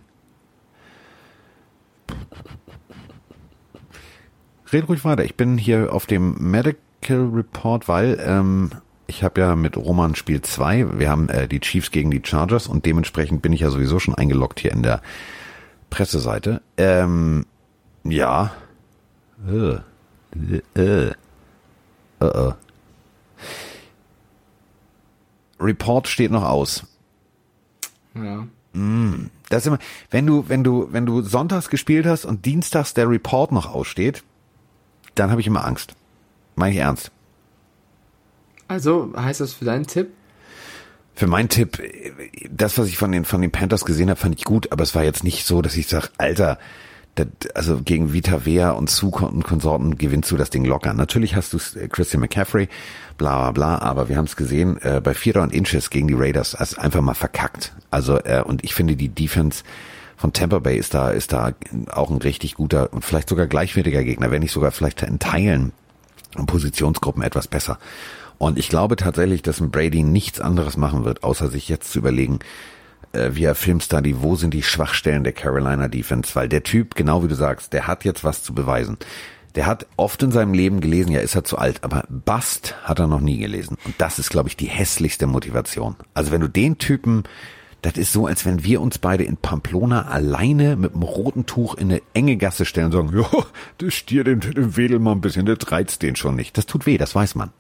[4.73, 5.25] Red ruhig weiter.
[5.25, 8.71] Ich bin hier auf dem Medical Report, weil ähm,
[9.09, 10.99] Ich habe ja mit Roman Spiel 2.
[10.99, 14.15] Wir haben äh, die Chiefs gegen die Chargers und dementsprechend bin ich ja sowieso schon
[14.15, 15.01] eingeloggt hier in der
[15.97, 16.61] Presseseite.
[16.77, 17.47] Ähm,
[18.05, 18.53] ja.
[19.49, 19.77] Äh.
[20.37, 20.61] Äh.
[20.75, 21.13] Äh.
[22.21, 22.53] Äh.
[25.59, 26.85] Report steht noch aus.
[28.15, 28.47] Ja.
[29.49, 29.79] Das ist immer,
[30.11, 34.23] wenn du, wenn du, wenn du sonntags gespielt hast und dienstags der Report noch aussteht,
[35.15, 35.95] dann habe ich immer Angst.
[36.57, 37.11] Meine ich ernst.
[38.69, 40.13] Also heißt das für deinen Tipp?
[41.17, 41.83] Für meinen Tipp,
[42.51, 44.95] das, was ich von den, von den Panthers gesehen habe, fand ich gut, aber es
[44.95, 46.59] war jetzt nicht so, dass ich sage, Alter,
[47.15, 50.93] das, also gegen Vita Vea und Sue und Konsorten gewinnst du das Ding locker.
[50.93, 52.69] Natürlich hast du äh, Christian McCaffrey,
[53.17, 56.15] bla bla bla, aber wir haben es gesehen, äh, bei Vierer und Inches gegen die
[56.15, 57.73] Raiders, also einfach mal verkackt.
[57.91, 59.65] Also, äh, und ich finde, die Defense
[60.19, 61.53] von Tampa Bay ist da, ist da
[61.91, 65.73] auch ein richtig guter und vielleicht sogar gleichwertiger Gegner, wenn nicht sogar vielleicht in Teilen
[66.37, 67.79] und Positionsgruppen etwas besser.
[68.39, 71.99] Und ich glaube tatsächlich, dass ein Brady nichts anderes machen wird, außer sich jetzt zu
[71.99, 72.41] überlegen,
[73.13, 77.29] äh, via Filmstudy, wo sind die Schwachstellen der Carolina Defense, weil der Typ, genau wie
[77.29, 78.99] du sagst, der hat jetzt was zu beweisen.
[79.55, 82.99] Der hat oft in seinem Leben gelesen, ja, ist er zu alt, aber Bast hat
[82.99, 83.79] er noch nie gelesen.
[83.87, 85.97] Und das ist, glaube ich, die hässlichste Motivation.
[86.13, 87.25] Also wenn du den Typen,
[87.81, 91.75] das ist so, als wenn wir uns beide in Pamplona alleine mit einem roten Tuch
[91.77, 93.47] in eine enge Gasse stellen und sagen, ja,
[93.79, 96.59] das Stier, dem, dem wedel mal ein bisschen, das reizt den schon nicht.
[96.59, 97.51] Das tut weh, das weiß man.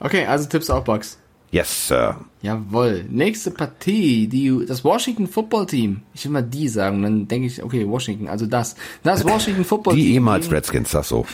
[0.00, 1.18] Okay, also Tipps auch Bugs.
[1.52, 2.16] Yes, Sir.
[2.42, 3.04] Jawohl.
[3.10, 6.02] Nächste Partie, die, das Washington Football Team.
[6.14, 8.76] Ich will mal die sagen, dann denke ich, okay, Washington, also das.
[9.02, 10.12] Das Washington Football Die Team.
[10.14, 11.26] ehemals gegen- Redskins, sag so.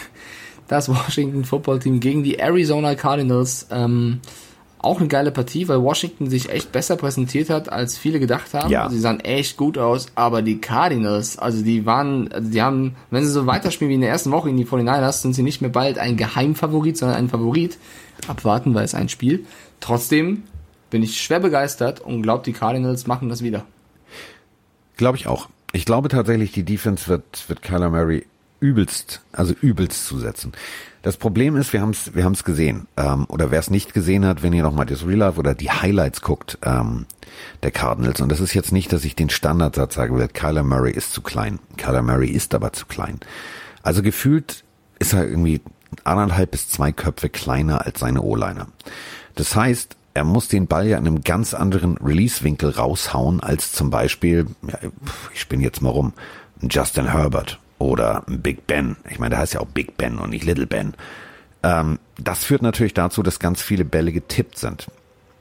[0.69, 3.67] das Washington Football Team gegen die Arizona Cardinals.
[3.71, 4.21] Ähm,
[4.87, 8.71] auch eine geile Partie, weil Washington sich echt besser präsentiert hat, als viele gedacht haben.
[8.71, 8.89] Ja.
[8.89, 13.25] Sie sahen echt gut aus, aber die Cardinals, also die waren, also die haben, wenn
[13.25, 15.71] sie so weiterspielen wie in der ersten Woche in die 49ers, sind sie nicht mehr
[15.71, 17.79] bald ein Geheimfavorit, sondern ein Favorit.
[18.29, 19.45] Abwarten, weil es ein Spiel.
[19.81, 20.45] Trotzdem
[20.91, 23.67] bin ich schwer begeistert und glaube, die Cardinals machen das wieder.
[24.97, 25.49] Glaube ich auch.
[25.73, 28.25] Ich glaube tatsächlich, die Defense wird, wird Kyler Murray
[28.61, 30.53] übelst, also übelst zusetzen.
[31.07, 32.89] Das Problem ist, wir haben es wir haben's gesehen.
[32.97, 35.71] Ähm, oder wer es nicht gesehen hat, wenn ihr nochmal das Real Life oder die
[35.71, 37.07] Highlights guckt, ähm,
[37.63, 38.21] der Cardinals.
[38.21, 41.23] Und das ist jetzt nicht, dass ich den Standardsatz sagen will, Kyler Murray ist zu
[41.23, 41.61] klein.
[41.77, 43.21] Kyler Murray ist aber zu klein.
[43.85, 44.65] Also gefühlt
[44.99, 45.61] ist er irgendwie
[46.03, 48.67] anderthalb bis zwei Köpfe kleiner als seine O-Liner.
[49.37, 53.91] Das heißt, er muss den Ball ja in einem ganz anderen Release-Winkel raushauen als zum
[53.91, 54.79] Beispiel, ja,
[55.33, 56.15] ich spinne jetzt mal rum,
[56.69, 58.97] Justin Herbert oder Big Ben.
[59.11, 60.95] Ich meine, der heißt ja auch Big Ben und nicht Little Ben.
[61.63, 64.87] Ähm, das führt natürlich dazu, dass ganz viele Bälle getippt sind.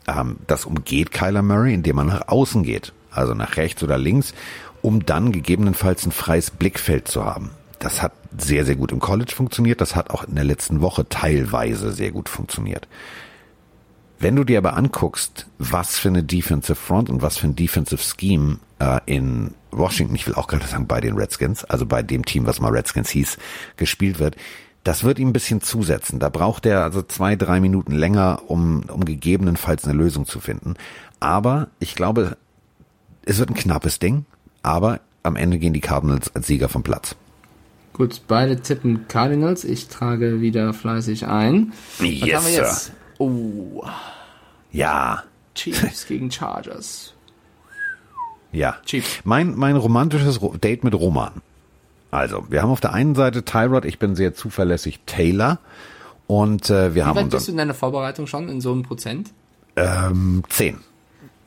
[0.08, 4.34] Ähm, das umgeht Kyler Murray, indem man nach außen geht, also nach rechts oder links,
[4.82, 7.52] um dann gegebenenfalls ein freies Blickfeld zu haben.
[7.80, 9.82] Das hat sehr, sehr gut im College funktioniert.
[9.82, 12.88] Das hat auch in der letzten Woche teilweise sehr gut funktioniert.
[14.20, 18.02] Wenn du dir aber anguckst, was für eine Defensive Front und was für ein Defensive
[18.02, 22.26] Scheme äh, in Washington, ich will auch gerade sagen bei den Redskins, also bei dem
[22.26, 23.38] Team, was mal Redskins hieß,
[23.78, 24.36] gespielt wird,
[24.84, 26.20] das wird ihm ein bisschen zusetzen.
[26.20, 30.76] Da braucht er also zwei, drei Minuten länger, um, um gegebenenfalls eine Lösung zu finden.
[31.20, 32.38] Aber ich glaube,
[33.26, 34.26] es wird ein knappes Ding,
[34.62, 37.16] aber am Ende gehen die Cardinals als Sieger vom Platz.
[37.94, 39.64] Gut, beide tippen Cardinals.
[39.64, 41.74] Ich trage wieder fleißig ein.
[41.98, 42.64] Was Yes, haben wir Sir.
[42.64, 42.92] jetzt?
[43.18, 43.84] Oh,
[44.72, 45.24] Ja,
[45.56, 47.15] Chiefs gegen Chargers.
[48.56, 48.78] Ja.
[48.86, 49.20] Chiefs.
[49.24, 51.34] Mein, mein romantisches Ro- Date mit Roman.
[52.12, 55.60] Also, wir haben auf der einen Seite Tyrod, ich bin sehr zuverlässig Taylor
[56.28, 58.84] und äh, wir Wie haben weit bist du in deiner Vorbereitung schon in so einem
[58.84, 59.32] Prozent?
[59.76, 60.78] ähm, 10.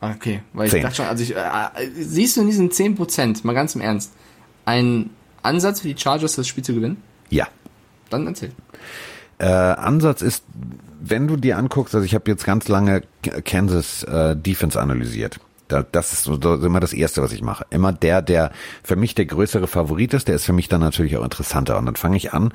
[0.00, 0.82] Okay, weil ich Zehn.
[0.82, 3.80] dachte schon, also ich, äh, äh, siehst du in diesen 10 Prozent, mal ganz im
[3.80, 4.12] Ernst,
[4.66, 5.10] einen
[5.42, 7.02] Ansatz für die Chargers, das Spiel zu gewinnen?
[7.30, 7.48] Ja.
[8.10, 8.52] Dann erzähl.
[9.38, 10.44] Äh, Ansatz ist,
[11.00, 13.02] wenn du dir anguckst, also ich habe jetzt ganz lange
[13.44, 15.40] Kansas äh, Defense analysiert.
[15.68, 17.66] Da, das ist immer das Erste, was ich mache.
[17.70, 18.52] Immer der, der
[18.82, 21.78] für mich der größere Favorit ist, der ist für mich dann natürlich auch interessanter.
[21.78, 22.52] Und dann fange ich an,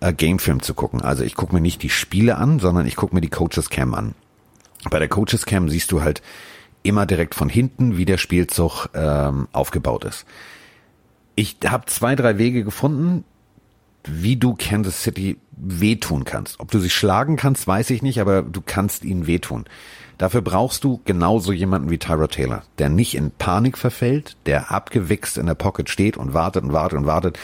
[0.00, 1.02] äh, Gamefilm zu gucken.
[1.02, 3.94] Also ich gucke mir nicht die Spiele an, sondern ich gucke mir die Coaches Cam
[3.94, 4.14] an.
[4.90, 6.22] Bei der Coaches Cam siehst du halt
[6.82, 10.26] immer direkt von hinten, wie der Spielzug ähm, aufgebaut ist.
[11.34, 13.24] Ich habe zwei, drei Wege gefunden,
[14.04, 16.60] wie du Kansas City wehtun kannst.
[16.60, 19.64] Ob du sie schlagen kannst, weiß ich nicht, aber du kannst ihnen wehtun.
[20.18, 25.38] Dafür brauchst du genauso jemanden wie Tyra Taylor, der nicht in Panik verfällt, der abgewichst
[25.38, 27.38] in der Pocket steht und wartet und wartet und wartet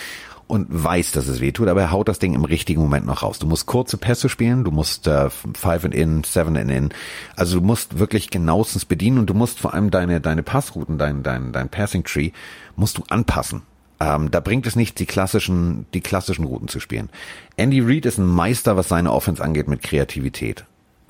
[0.51, 3.39] und weiß, dass es wehtut, aber er haut das Ding im richtigen Moment noch raus.
[3.39, 6.89] Du musst kurze Pässe spielen, du musst äh, Five and In, Seven and In,
[7.37, 11.23] also du musst wirklich genauestens bedienen und du musst vor allem deine deine Passrouten, dein
[11.23, 12.33] dein dein Passing Tree
[12.77, 13.63] musst du anpassen.
[14.01, 17.11] Ähm, da bringt es nicht, die klassischen, die klassischen Routen zu spielen.
[17.57, 20.65] Andy Reid ist ein Meister, was seine Offense angeht, mit Kreativität.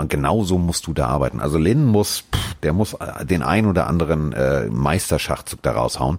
[0.09, 1.41] Genau so musst du da arbeiten.
[1.41, 6.19] Also Lynn muss, pff, der muss äh, den ein oder anderen äh, Meisterschachzug da raushauen.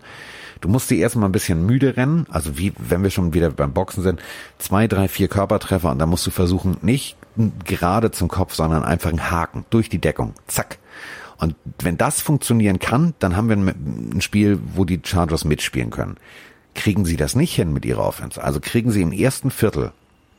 [0.62, 3.74] Du musst die erstmal ein bisschen müde rennen, also wie, wenn wir schon wieder beim
[3.74, 4.22] Boxen sind,
[4.60, 7.18] zwei, drei, vier Körpertreffer und dann musst du versuchen, nicht
[7.66, 10.36] gerade zum Kopf, sondern einfach einen Haken durch die Deckung.
[10.46, 10.78] Zack.
[11.38, 16.18] Und wenn das funktionieren kann, dann haben wir ein Spiel, wo die Chargers mitspielen können.
[16.76, 19.92] Kriegen sie das nicht hin mit ihrer Offense, also kriegen sie im ersten Viertel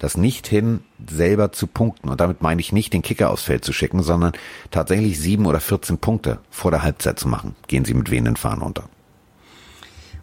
[0.02, 2.08] das nicht hin, selber zu punkten.
[2.08, 4.32] Und damit meine ich nicht, den Kicker aufs Feld zu schicken, sondern
[4.72, 7.54] tatsächlich sieben oder 14 Punkte vor der Halbzeit zu machen.
[7.68, 8.88] Gehen sie mit wehenden Fahnen unter.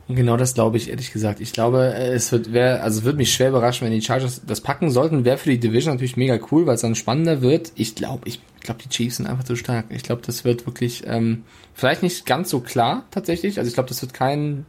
[0.10, 1.40] Und genau das glaube ich, ehrlich gesagt.
[1.40, 4.92] Ich glaube, es wird, wär, also wird mich schwer überraschen, wenn die Chargers das packen
[4.92, 5.24] sollten.
[5.24, 7.72] Wäre für die Division natürlich mega cool, weil es dann spannender wird.
[7.76, 9.86] Ich glaube, ich glaube, die Chiefs sind einfach zu stark.
[9.90, 13.60] Ich glaube, das wird wirklich, ähm, vielleicht nicht ganz so klar tatsächlich.
[13.60, 14.66] Also ich glaube, das wird kein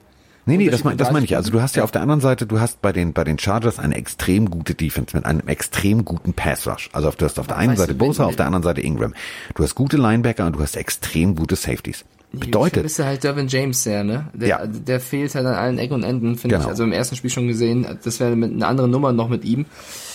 [0.51, 1.37] Nee, nee, das, mein, das meine ich.
[1.37, 3.79] Also du hast ja auf der anderen Seite, du hast bei den, bei den Chargers
[3.79, 6.91] eine extrem gute Defense mit einem extrem guten Pass Rush.
[6.93, 9.15] Also du hast auf der einen Seite Bosa, auf der anderen Seite Ingram.
[9.55, 12.05] Du hast gute Linebacker und du hast extrem gute Safeties.
[12.33, 12.85] Bedeutet.
[12.85, 14.29] Ich halt Dervin James sehr, ne?
[14.33, 14.67] Der, ja.
[14.67, 16.67] der fehlt halt an allen Ecken und Enden, finde genau.
[16.67, 16.71] ich.
[16.71, 19.67] Also im ersten Spiel schon gesehen, das wäre mit einer anderen Nummer noch mit ihm.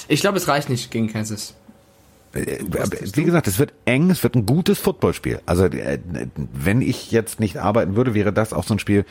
[0.10, 1.56] Ich glaube, es reicht nicht gegen Kansas.
[2.34, 2.60] Äh,
[3.14, 5.40] wie gesagt, es wird eng, es wird ein gutes Footballspiel.
[5.46, 6.00] Also äh,
[6.54, 9.06] wenn ich jetzt nicht arbeiten würde, wäre das auch so ein Spiel,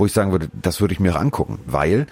[0.00, 2.06] wo ich sagen würde, das würde ich mir auch angucken, weil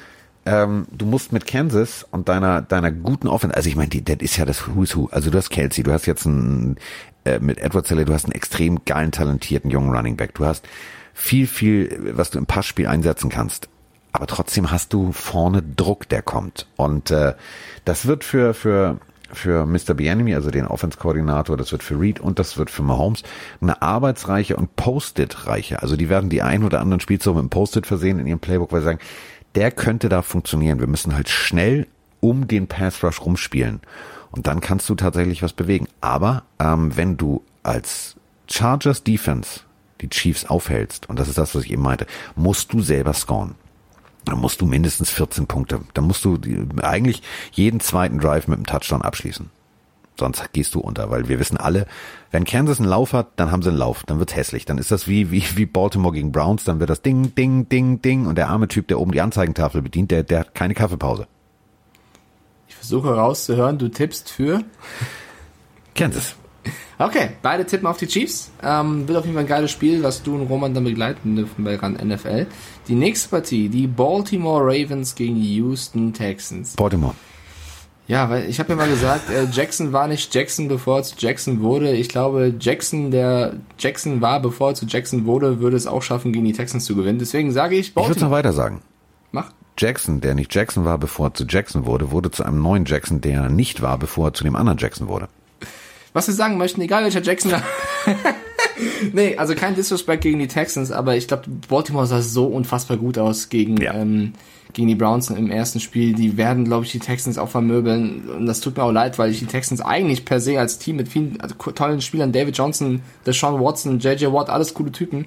[0.47, 4.37] ähm, du musst mit Kansas und deiner deiner guten Offense, also ich meine, das ist
[4.37, 5.09] ja das Who's Who.
[5.11, 6.77] Also du hast Kelsey, du hast jetzt einen
[7.25, 10.35] äh, mit Edward Seller, du hast einen extrem geilen, talentierten jungen Running Back.
[10.35, 10.67] Du hast
[11.13, 13.69] viel, viel, was du im Passspiel einsetzen kannst.
[14.13, 16.67] Aber trotzdem hast du vorne Druck, der kommt.
[16.77, 17.35] Und äh,
[17.85, 18.99] das wird für für
[19.33, 19.95] für Mr.
[19.95, 23.23] Bienemy, also den Offense-Koordinator, das wird für Reed und das wird für Mahomes
[23.61, 25.83] eine arbeitsreiche und Post-it-reiche.
[25.83, 28.73] Also die werden die ein oder anderen Spielzeuge mit einem Post-it versehen in ihrem Playbook,
[28.73, 29.01] weil sie sagen,
[29.55, 30.81] der könnte da funktionieren.
[30.81, 31.87] Wir müssen halt schnell
[32.21, 33.81] um den Pass Rush rumspielen.
[34.31, 35.89] Und dann kannst du tatsächlich was bewegen.
[36.01, 38.17] Aber ähm, wenn du als
[38.49, 39.61] Chargers Defense
[40.01, 42.07] die Chiefs aufhältst, und das ist das, was ich eben meinte,
[42.37, 43.55] musst du selber scoren.
[44.31, 45.81] Dann musst du mindestens 14 Punkte.
[45.95, 46.39] Dann musst du
[46.83, 47.23] eigentlich
[47.53, 49.51] jeden zweiten Drive mit einem Touchdown abschließen.
[50.19, 51.87] Sonst gehst du unter, weil wir wissen alle,
[52.33, 54.65] wenn Kansas einen Lauf hat, dann haben sie einen Lauf, dann wird's hässlich.
[54.65, 58.03] Dann ist das wie, wie, wie Baltimore gegen Browns, dann wird das Ding, Ding, Ding,
[58.03, 61.29] Ding und der arme Typ, der oben die Anzeigentafel bedient, der, der hat keine Kaffeepause.
[62.67, 64.65] Ich versuche rauszuhören, du tippst für
[65.95, 66.35] Kansas.
[66.99, 68.51] Okay, beide tippen auf die Chiefs.
[68.63, 71.65] Ähm, wird auf jeden Fall ein geiles Spiel, was du und Roman dann begleiten dürfen
[71.65, 72.47] bei RAN NFL.
[72.89, 76.75] Die nächste Partie, die Baltimore Ravens gegen Houston Texans.
[76.75, 77.15] Baltimore.
[78.09, 81.15] Ja, weil ich habe ja mal gesagt, äh, Jackson war nicht Jackson, bevor er zu
[81.19, 81.93] Jackson wurde.
[81.93, 86.33] Ich glaube, Jackson, der Jackson war, bevor er zu Jackson wurde, würde es auch schaffen,
[86.33, 87.19] gegen die Texans zu gewinnen.
[87.19, 88.13] Deswegen sage ich Baltimore.
[88.13, 88.81] Ich würde noch weiter sagen.
[89.31, 89.53] Mach.
[89.77, 93.21] Jackson, der nicht Jackson war, bevor er zu Jackson wurde, wurde zu einem neuen Jackson,
[93.21, 95.29] der nicht war, bevor er zu dem anderen Jackson wurde.
[96.13, 97.63] Was wir sagen möchten, egal welcher Jackson da.
[99.13, 103.19] nee, also kein Disrespect gegen die Texans, aber ich glaube, Baltimore sah so unfassbar gut
[103.19, 103.95] aus gegen ja.
[103.95, 104.33] ähm,
[104.73, 106.15] gegen die Browns im ersten Spiel.
[106.15, 108.29] Die werden, glaube ich, die Texans auch vermöbeln.
[108.29, 110.97] Und das tut mir auch leid, weil ich die Texans eigentlich per se als Team
[110.97, 115.27] mit vielen also tollen Spielern, David Johnson, Deshaun Watson, JJ Watt, alles coole Typen.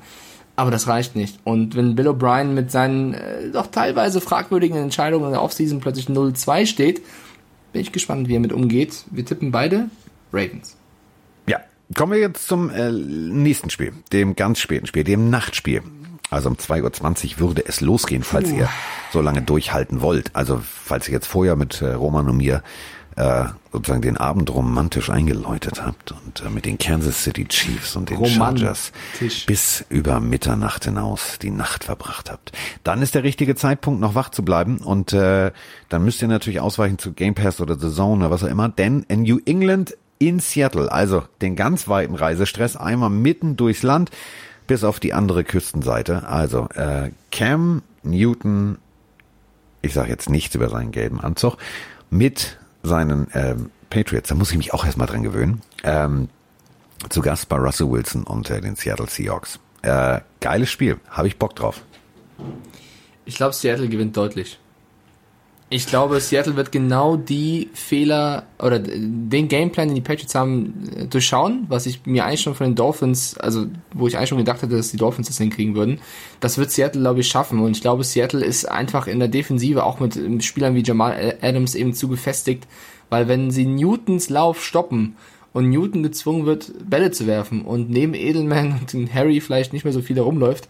[0.55, 1.39] Aber das reicht nicht.
[1.43, 6.07] Und wenn Bill O'Brien mit seinen äh, doch teilweise fragwürdigen Entscheidungen in der Offseason plötzlich
[6.07, 7.01] 0-2 steht,
[7.73, 9.05] bin ich gespannt, wie er mit umgeht.
[9.09, 9.89] Wir tippen beide
[10.31, 10.77] Ravens.
[11.47, 11.59] Ja,
[11.95, 15.81] kommen wir jetzt zum äh, nächsten Spiel, dem ganz späten Spiel, dem Nachtspiel.
[16.29, 18.59] Also um 2.20 Uhr würde es losgehen, falls Puh.
[18.59, 18.69] ihr
[19.11, 20.33] so lange durchhalten wollt.
[20.33, 22.63] Also falls ihr jetzt vorher mit äh, Roman und mir
[23.17, 28.09] äh, sozusagen den Abend romantisch eingeläutet habt und äh, mit den Kansas City Chiefs und
[28.09, 28.91] den romantisch.
[29.19, 32.53] Chargers bis über Mitternacht hinaus die Nacht verbracht habt.
[32.83, 35.51] Dann ist der richtige Zeitpunkt, noch wach zu bleiben und äh,
[35.89, 38.69] dann müsst ihr natürlich ausweichen zu Game Pass oder The Zone oder was auch immer,
[38.69, 44.11] denn in New England in Seattle, also den ganz weiten Reisestress, einmal mitten durchs Land
[44.67, 46.27] bis auf die andere Küstenseite.
[46.27, 48.77] Also äh, Cam Newton,
[49.81, 51.57] ich sage jetzt nichts über seinen gelben Anzug,
[52.11, 56.29] mit seinen ähm, Patriots, da muss ich mich auch erstmal dran gewöhnen, ähm,
[57.09, 59.59] zu Gast bei Russell Wilson und äh, den Seattle Seahawks.
[59.81, 61.81] Äh, geiles Spiel, habe ich Bock drauf.
[63.25, 64.59] Ich glaube, Seattle gewinnt deutlich.
[65.73, 71.05] Ich glaube, Seattle wird genau die Fehler oder den Gameplan, den die Patriots haben, äh,
[71.05, 74.61] durchschauen, was ich mir eigentlich schon von den Dolphins, also wo ich eigentlich schon gedacht
[74.61, 76.01] hätte, dass die Dolphins das hinkriegen würden.
[76.41, 77.59] Das wird Seattle, glaube ich, schaffen.
[77.59, 81.73] Und ich glaube, Seattle ist einfach in der Defensive auch mit Spielern wie Jamal Adams
[81.75, 82.67] eben zu gefestigt,
[83.09, 85.15] weil wenn sie Newtons Lauf stoppen
[85.53, 89.93] und Newton gezwungen wird, Bälle zu werfen und neben Edelman und Harry vielleicht nicht mehr
[89.93, 90.67] so viel herumläuft,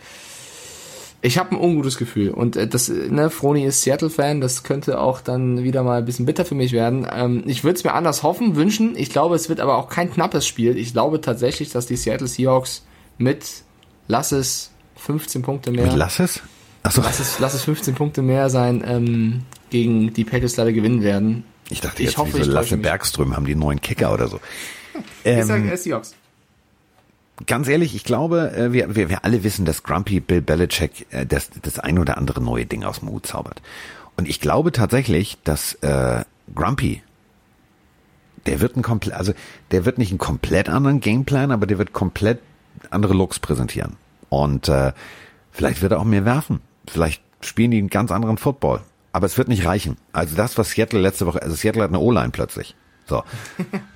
[1.24, 5.22] Ich habe ein ungutes Gefühl und äh, das, ne, Froni ist Seattle-Fan, das könnte auch
[5.22, 7.08] dann wieder mal ein bisschen bitter für mich werden.
[7.14, 8.96] Ähm, ich würde es mir anders hoffen, wünschen.
[8.96, 10.78] Ich glaube, es wird aber auch kein knappes Spiel.
[10.78, 12.84] Ich glaube tatsächlich, dass die Seattle Seahawks
[13.20, 13.46] mit,
[14.08, 15.86] lass es 15 Punkte mehr.
[15.86, 16.42] Mit lass es?
[16.82, 17.02] Achso.
[17.04, 21.44] Lass es, lass es 15 Punkte mehr sein, ähm, gegen die Patriots leider gewinnen werden.
[21.70, 24.40] Ich dachte jetzt, ich hoffe, wie so Lasse Bergström haben die neuen Kicker oder so.
[25.24, 26.16] Ähm, ich sage Seahawks
[27.48, 31.26] ganz ehrlich, ich glaube, äh, wir, wir, wir alle wissen, dass Grumpy Bill Belichick äh,
[31.26, 33.62] das, das ein oder andere neue Ding aus dem Hut zaubert.
[34.18, 36.24] Und ich glaube tatsächlich, dass äh,
[36.54, 37.02] Grumpy,
[38.46, 39.34] der wird ein komplett, also
[39.72, 42.40] der wird nicht einen komplett anderen Gameplan, aber der wird komplett
[42.90, 43.98] andere Looks präsentieren.
[44.30, 44.94] Und äh,
[45.52, 46.62] vielleicht wird er auch mehr werfen.
[46.88, 48.82] Vielleicht spielen die einen ganz anderen Football.
[49.14, 49.98] Aber es wird nicht reichen.
[50.14, 52.76] Also das, was Seattle letzte Woche, also Seattle hat eine O-Line plötzlich.
[53.12, 53.24] So.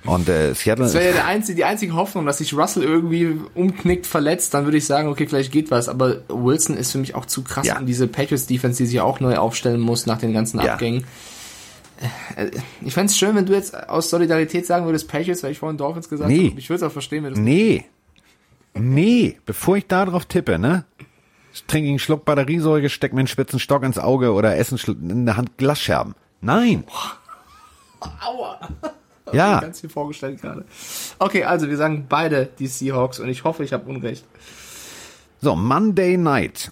[0.04, 0.84] Und äh, Seattle.
[0.84, 4.64] Das wäre ja der einzige, die einzige Hoffnung, dass sich Russell irgendwie umknickt, verletzt, dann
[4.64, 5.88] würde ich sagen, okay, vielleicht geht was.
[5.88, 7.78] Aber Wilson ist für mich auch zu krass ja.
[7.78, 10.74] und diese Patriots-Defense, die sich auch neu aufstellen muss nach den ganzen ja.
[10.74, 11.04] Abgängen.
[12.36, 12.50] Äh,
[12.82, 15.78] ich fände es schön, wenn du jetzt aus Solidarität sagen würdest, Patriots, weil ich vorhin
[15.78, 16.50] Dolphins gesagt nee.
[16.50, 16.60] habe.
[16.60, 17.86] Ich würde es auch verstehen, wenn du Nee.
[18.74, 20.84] Nee, bevor ich da drauf tippe, ne?
[21.54, 25.24] Ich trinke einen Schluck Batteriesäure, steck mir einen spitzen Stock ins Auge oder esse in
[25.24, 26.14] der Hand Glasscherben.
[26.42, 26.84] Nein.
[28.00, 28.60] Aua.
[29.32, 29.60] Ja.
[29.60, 30.64] Ganz viel vorgestellt gerade.
[31.18, 34.24] Okay, also wir sagen beide die Seahawks und ich hoffe, ich habe Unrecht.
[35.40, 36.70] So, Monday Night.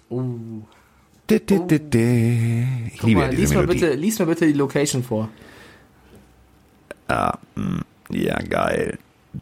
[1.31, 2.67] Di, di, di, di.
[2.93, 3.67] Ich Guck liebe mal, diese lies Melodie.
[3.67, 5.29] Mal bitte, lies mal bitte die Location vor.
[7.09, 8.99] Ah, hm, ja, geil.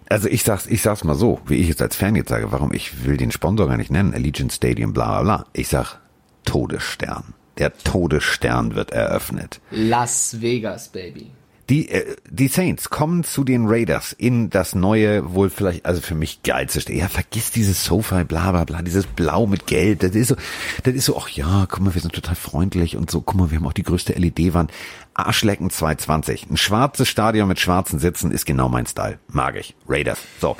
[0.08, 2.72] Also ich sag's, ich sag's mal so, wie ich es als Fan jetzt sage, warum
[2.72, 5.46] ich will den Sponsor gar nicht nennen, Allegiant Stadium, bla bla bla.
[5.52, 5.98] Ich sag
[6.44, 7.34] Todesstern.
[7.58, 9.60] Der Todesstern wird eröffnet.
[9.70, 11.30] Las Vegas, Baby.
[11.68, 16.14] Die, äh, die Saints kommen zu den Raiders in das neue, wohl vielleicht, also für
[16.14, 16.92] mich geilste.
[16.92, 20.00] Ja, vergiss dieses Sofa, bla bla bla, dieses Blau mit Gelb.
[20.00, 20.36] Das ist so,
[20.82, 23.50] das ist so, ach ja, guck mal, wir sind total freundlich und so, guck mal,
[23.50, 24.72] wir haben auch die größte LED-Wand.
[25.14, 26.50] Arschlecken 220.
[26.50, 29.18] Ein schwarzes Stadion mit schwarzen Sitzen ist genau mein Style.
[29.28, 29.74] Mag ich.
[29.88, 30.18] Raiders.
[30.40, 30.56] So.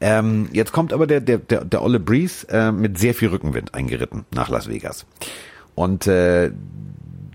[0.00, 3.74] Ähm, jetzt kommt aber der, der, der, der Olle Breeze äh, mit sehr viel Rückenwind
[3.74, 5.06] eingeritten nach Las Vegas.
[5.74, 6.52] Und äh,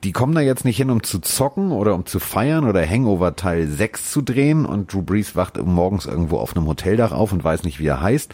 [0.03, 3.35] die kommen da jetzt nicht hin, um zu zocken oder um zu feiern oder Hangover
[3.35, 7.43] Teil 6 zu drehen und Drew Brees wacht morgens irgendwo auf einem Hoteldach auf und
[7.43, 8.33] weiß nicht, wie er heißt,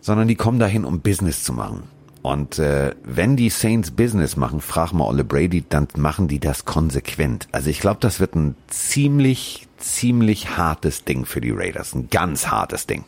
[0.00, 1.84] sondern die kommen dahin, um Business zu machen.
[2.22, 6.66] Und äh, wenn die Saints Business machen, frag mal Olle Brady, dann machen die das
[6.66, 7.48] konsequent.
[7.50, 11.94] Also ich glaube, das wird ein ziemlich, ziemlich hartes Ding für die Raiders.
[11.94, 13.04] Ein ganz hartes Ding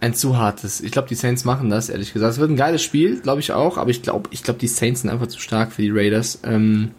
[0.00, 0.80] ein zu hartes.
[0.80, 2.32] Ich glaube, die Saints machen das, ehrlich gesagt.
[2.32, 5.02] Es wird ein geiles Spiel, glaube ich auch, aber ich glaube, ich glaube, die Saints
[5.02, 6.40] sind einfach zu stark für die Raiders.
[6.44, 6.92] Ähm,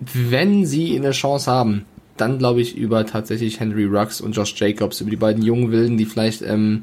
[0.00, 1.84] wenn sie eine Chance haben,
[2.16, 5.96] dann glaube ich über tatsächlich Henry Rux und Josh Jacobs, über die beiden jungen Wilden,
[5.96, 6.82] die vielleicht ähm,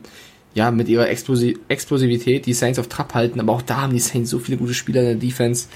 [0.54, 4.00] ja mit ihrer Explosi Explosivität die Saints auf Trab halten, aber auch da haben die
[4.00, 5.68] Saints so viele gute Spieler in der Defense.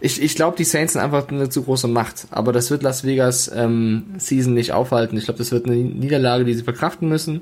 [0.00, 3.02] Ich, ich glaube, die Saints sind einfach eine zu große Macht, aber das wird Las
[3.02, 5.16] Vegas ähm, Season nicht aufhalten.
[5.16, 7.40] Ich glaube, das wird eine Niederlage, die sie verkraften müssen.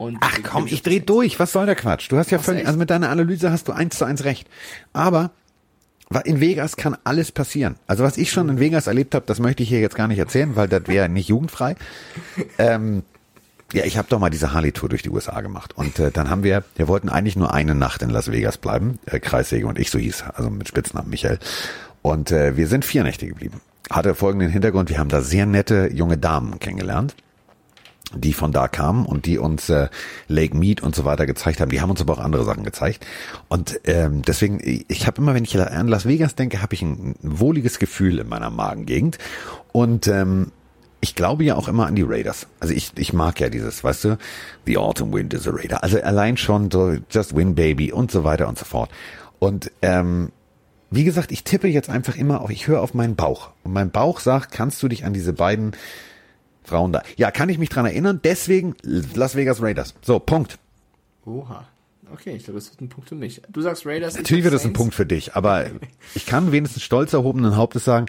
[0.00, 1.38] Und Ach komm, ich dreh durch.
[1.38, 2.10] Was soll der Quatsch?
[2.10, 4.48] Du hast ja Ach, völlig, also mit deiner Analyse hast du eins zu eins recht.
[4.94, 5.30] Aber
[6.24, 7.76] in Vegas kann alles passieren.
[7.86, 10.18] Also was ich schon in Vegas erlebt habe, das möchte ich hier jetzt gar nicht
[10.18, 11.76] erzählen, weil das wäre nicht jugendfrei.
[12.56, 13.02] Ähm,
[13.74, 15.76] ja, ich habe doch mal diese Harley-Tour durch die USA gemacht.
[15.76, 18.98] Und äh, dann haben wir, wir wollten eigentlich nur eine Nacht in Las Vegas bleiben,
[19.04, 21.38] äh, Kreissäge und ich, so hieß, also mit Spitznamen Michael.
[22.00, 23.60] Und äh, wir sind vier Nächte geblieben.
[23.90, 27.14] Hatte folgenden Hintergrund, wir haben da sehr nette junge Damen kennengelernt
[28.14, 29.88] die von da kamen und die uns äh,
[30.28, 31.70] Lake Mead und so weiter gezeigt haben.
[31.70, 33.06] Die haben uns aber auch andere Sachen gezeigt.
[33.48, 37.14] Und ähm, deswegen, ich habe immer, wenn ich an Las Vegas denke, habe ich ein,
[37.22, 39.18] ein wohliges Gefühl in meiner Magengegend.
[39.72, 40.52] Und ähm,
[41.00, 42.46] ich glaube ja auch immer an die Raiders.
[42.58, 44.18] Also ich, ich mag ja dieses, weißt du,
[44.66, 45.82] The Autumn Wind is a Raider.
[45.82, 48.90] Also allein schon so Just Win Baby und so weiter und so fort.
[49.38, 50.30] Und ähm,
[50.90, 53.50] wie gesagt, ich tippe jetzt einfach immer auf, ich höre auf meinen Bauch.
[53.62, 55.72] Und mein Bauch sagt, kannst du dich an diese beiden
[56.62, 57.02] Frauen da.
[57.16, 58.20] Ja, kann ich mich dran erinnern.
[58.22, 59.94] Deswegen Las Vegas Raiders.
[60.02, 60.58] So, Punkt.
[61.26, 61.66] Oha.
[62.12, 63.40] Okay, ich glaube, das wird ein Punkt für mich.
[63.48, 64.16] Du sagst Raiders.
[64.16, 65.66] Natürlich wird das ein Punkt für dich, aber
[66.14, 68.06] ich kann wenigstens stolz erhobenen Hauptes sagen,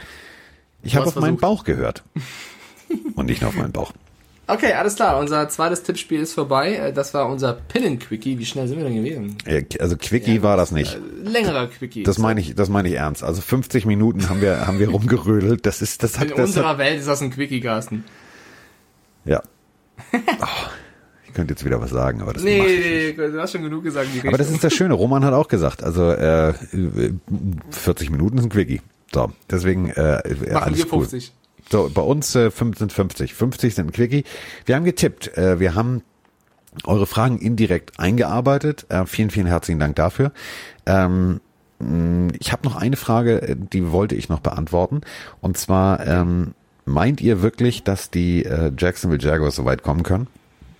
[0.81, 1.29] ich habe auf versucht.
[1.29, 2.03] meinen Bauch gehört.
[3.15, 3.93] Und nicht nur auf meinen Bauch.
[4.47, 5.17] Okay, alles klar.
[5.17, 6.75] Unser zweites Tippspiel ist vorbei.
[6.75, 8.37] Äh, das war unser Pinnen-Quickie.
[8.37, 9.37] Wie schnell sind wir denn gewesen?
[9.79, 10.95] Also Quickie ja, war das nicht.
[10.95, 12.03] Äh, längerer Quickie.
[12.03, 13.23] Das meine ich, das meine ich ernst.
[13.23, 15.65] Also 50 Minuten haben wir, haben wir rumgerödelt.
[15.65, 18.03] Das ist, das hat, In das unserer hat, Welt ist das ein Quickie, Carsten.
[19.26, 19.41] Ja.
[20.13, 20.15] Oh,
[21.28, 24.09] ich könnte jetzt wieder was sagen, aber das nee, nee, du hast schon genug gesagt.
[24.26, 24.93] aber das ist das Schöne.
[24.93, 26.53] Roman hat auch gesagt, also äh,
[27.72, 28.82] 40 Minuten ist ein Quickie.
[29.13, 31.32] So, deswegen äh, Machen alles wir 50.
[31.32, 31.41] Cool.
[31.69, 33.34] So, bei uns äh, sind 50.
[33.34, 34.24] 50 sind ein Quickie.
[34.65, 35.38] Wir haben getippt.
[35.38, 36.01] Äh, wir haben
[36.86, 38.86] eure Fragen indirekt eingearbeitet.
[38.89, 40.32] Äh, vielen, vielen herzlichen Dank dafür.
[40.86, 41.41] Ähm,
[42.39, 45.01] ich habe noch eine Frage, äh, die wollte ich noch beantworten.
[45.41, 46.53] Und zwar, ähm,
[46.86, 50.27] meint ihr wirklich, dass die äh, Jacksonville Jaguars so weit kommen können?